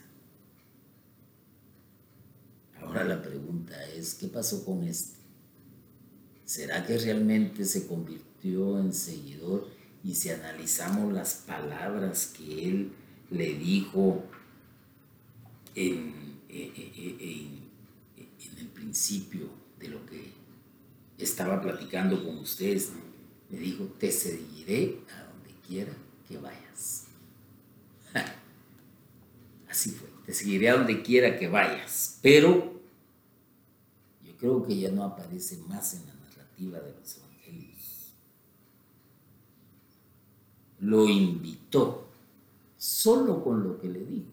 Ahora 2.79 3.03
la 3.03 3.21
pregunta 3.21 3.83
es, 3.87 4.15
¿qué 4.15 4.27
pasó 4.27 4.63
con 4.63 4.83
este? 4.83 5.20
¿Será 6.51 6.85
que 6.85 6.97
realmente 6.97 7.63
se 7.63 7.87
convirtió 7.87 8.77
en 8.77 8.91
seguidor? 8.91 9.69
Y 10.03 10.15
si 10.15 10.31
analizamos 10.31 11.13
las 11.13 11.45
palabras 11.47 12.33
que 12.37 12.67
él 12.67 12.91
le 13.29 13.53
dijo 13.53 14.21
en, 15.75 16.41
el 16.49 17.69
principio 18.73 19.47
de 19.79 19.87
lo 19.87 20.05
que 20.05 20.33
estaba 21.17 21.61
platicando 21.61 22.21
con 22.21 22.39
ustedes, 22.39 22.91
me 23.49 23.57
dijo, 23.57 23.85
te 23.97 24.11
seguiré 24.11 24.99
a 25.09 25.23
donde 25.31 25.51
quiera 25.65 25.93
que 26.27 26.37
vayas. 26.37 27.05
Así 29.69 29.91
fue, 29.91 30.09
te 30.25 30.33
seguiré 30.33 30.69
a 30.69 30.75
donde 30.75 31.01
quiera 31.01 31.39
que 31.39 31.47
vayas, 31.47 32.19
pero 32.21 32.81
creo 34.37 34.65
que 34.65 34.77
ya 34.77 34.91
no 34.91 35.05
aparece 35.05 35.55
más 35.69 35.93
en 35.93 36.07
la 36.07 36.20
de 36.69 36.93
los 36.99 37.17
evangelios. 37.17 38.13
Lo 40.79 41.07
invitó, 41.07 42.07
solo 42.77 43.43
con 43.43 43.63
lo 43.63 43.79
que 43.79 43.89
le 43.89 44.05
dijo. 44.05 44.31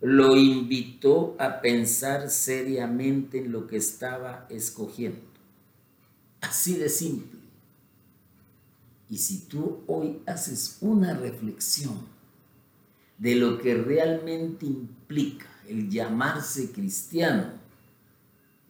Lo 0.00 0.36
invitó 0.36 1.36
a 1.38 1.60
pensar 1.60 2.30
seriamente 2.30 3.38
en 3.38 3.52
lo 3.52 3.66
que 3.66 3.76
estaba 3.76 4.46
escogiendo. 4.48 5.20
Así 6.40 6.74
de 6.74 6.88
simple. 6.88 7.40
Y 9.10 9.18
si 9.18 9.40
tú 9.46 9.82
hoy 9.86 10.20
haces 10.26 10.78
una 10.80 11.14
reflexión 11.14 12.06
de 13.16 13.34
lo 13.34 13.58
que 13.58 13.74
realmente 13.74 14.66
implica 14.66 15.46
el 15.66 15.90
llamarse 15.90 16.70
cristiano, 16.70 17.52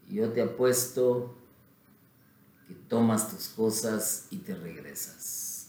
yo 0.08 0.30
te 0.32 0.40
apuesto 0.40 1.34
tomas 2.88 3.30
tus 3.30 3.48
cosas 3.48 4.26
y 4.30 4.38
te 4.38 4.54
regresas. 4.54 5.68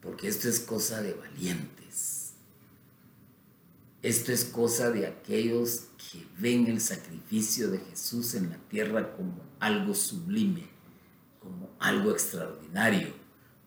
Porque 0.00 0.28
esto 0.28 0.48
es 0.48 0.60
cosa 0.60 1.02
de 1.02 1.14
valientes. 1.14 2.32
Esto 4.02 4.32
es 4.32 4.44
cosa 4.44 4.90
de 4.90 5.06
aquellos 5.06 5.88
que 5.98 6.26
ven 6.38 6.66
el 6.66 6.80
sacrificio 6.80 7.70
de 7.70 7.78
Jesús 7.78 8.34
en 8.34 8.48
la 8.48 8.56
tierra 8.56 9.14
como 9.14 9.42
algo 9.60 9.94
sublime, 9.94 10.68
como 11.38 11.70
algo 11.78 12.10
extraordinario, 12.10 13.12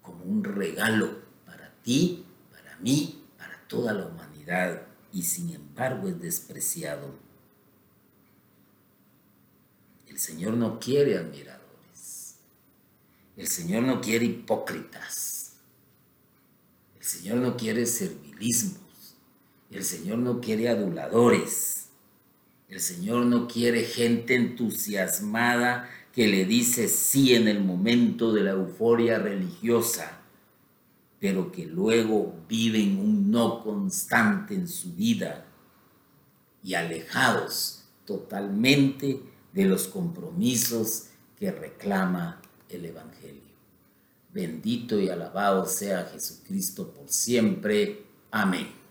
como 0.02 0.24
un 0.24 0.44
regalo 0.44 1.20
para 1.46 1.72
ti, 1.84 2.26
para 2.52 2.78
mí, 2.80 3.24
para 3.38 3.60
toda 3.68 3.94
la 3.94 4.08
humanidad, 4.08 4.88
y 5.12 5.22
sin 5.22 5.52
embargo 5.52 6.08
es 6.08 6.20
despreciado 6.20 7.16
el 10.14 10.20
Señor 10.20 10.54
no 10.54 10.80
quiere 10.80 11.18
admiradores. 11.18 12.36
El 13.36 13.48
Señor 13.48 13.82
no 13.82 14.00
quiere 14.00 14.26
hipócritas. 14.26 15.54
El 17.00 17.04
Señor 17.04 17.38
no 17.38 17.58
quiere 17.58 17.88
servilismos. 17.88 19.18
El 19.72 19.84
Señor 19.84 20.20
no 20.20 20.40
quiere 20.40 20.70
aduladores. 20.70 21.88
El 22.70 22.80
Señor 22.80 23.26
no 23.26 23.48
quiere 23.48 23.86
gente 23.86 24.36
entusiasmada 24.36 25.90
que 26.12 26.28
le 26.28 26.46
dice 26.46 26.90
sí 26.90 27.34
en 27.34 27.48
el 27.48 27.64
momento 27.64 28.32
de 28.34 28.44
la 28.44 28.52
euforia 28.52 29.18
religiosa, 29.18 30.22
pero 31.20 31.52
que 31.52 31.66
luego 31.66 32.36
viven 32.48 33.00
un 33.00 33.32
no 33.32 33.64
constante 33.64 34.54
en 34.54 34.68
su 34.68 34.94
vida 34.94 35.48
y 36.62 36.76
alejados 36.76 37.86
totalmente 38.06 39.33
de 39.54 39.66
los 39.66 39.88
compromisos 39.88 41.06
que 41.40 41.52
reclama 41.52 42.42
el 42.70 42.86
Evangelio. 42.86 43.42
Bendito 44.34 45.00
y 45.00 45.10
alabado 45.10 45.66
sea 45.66 46.10
Jesucristo 46.12 46.92
por 46.92 47.10
siempre. 47.10 48.04
Amén. 48.32 48.83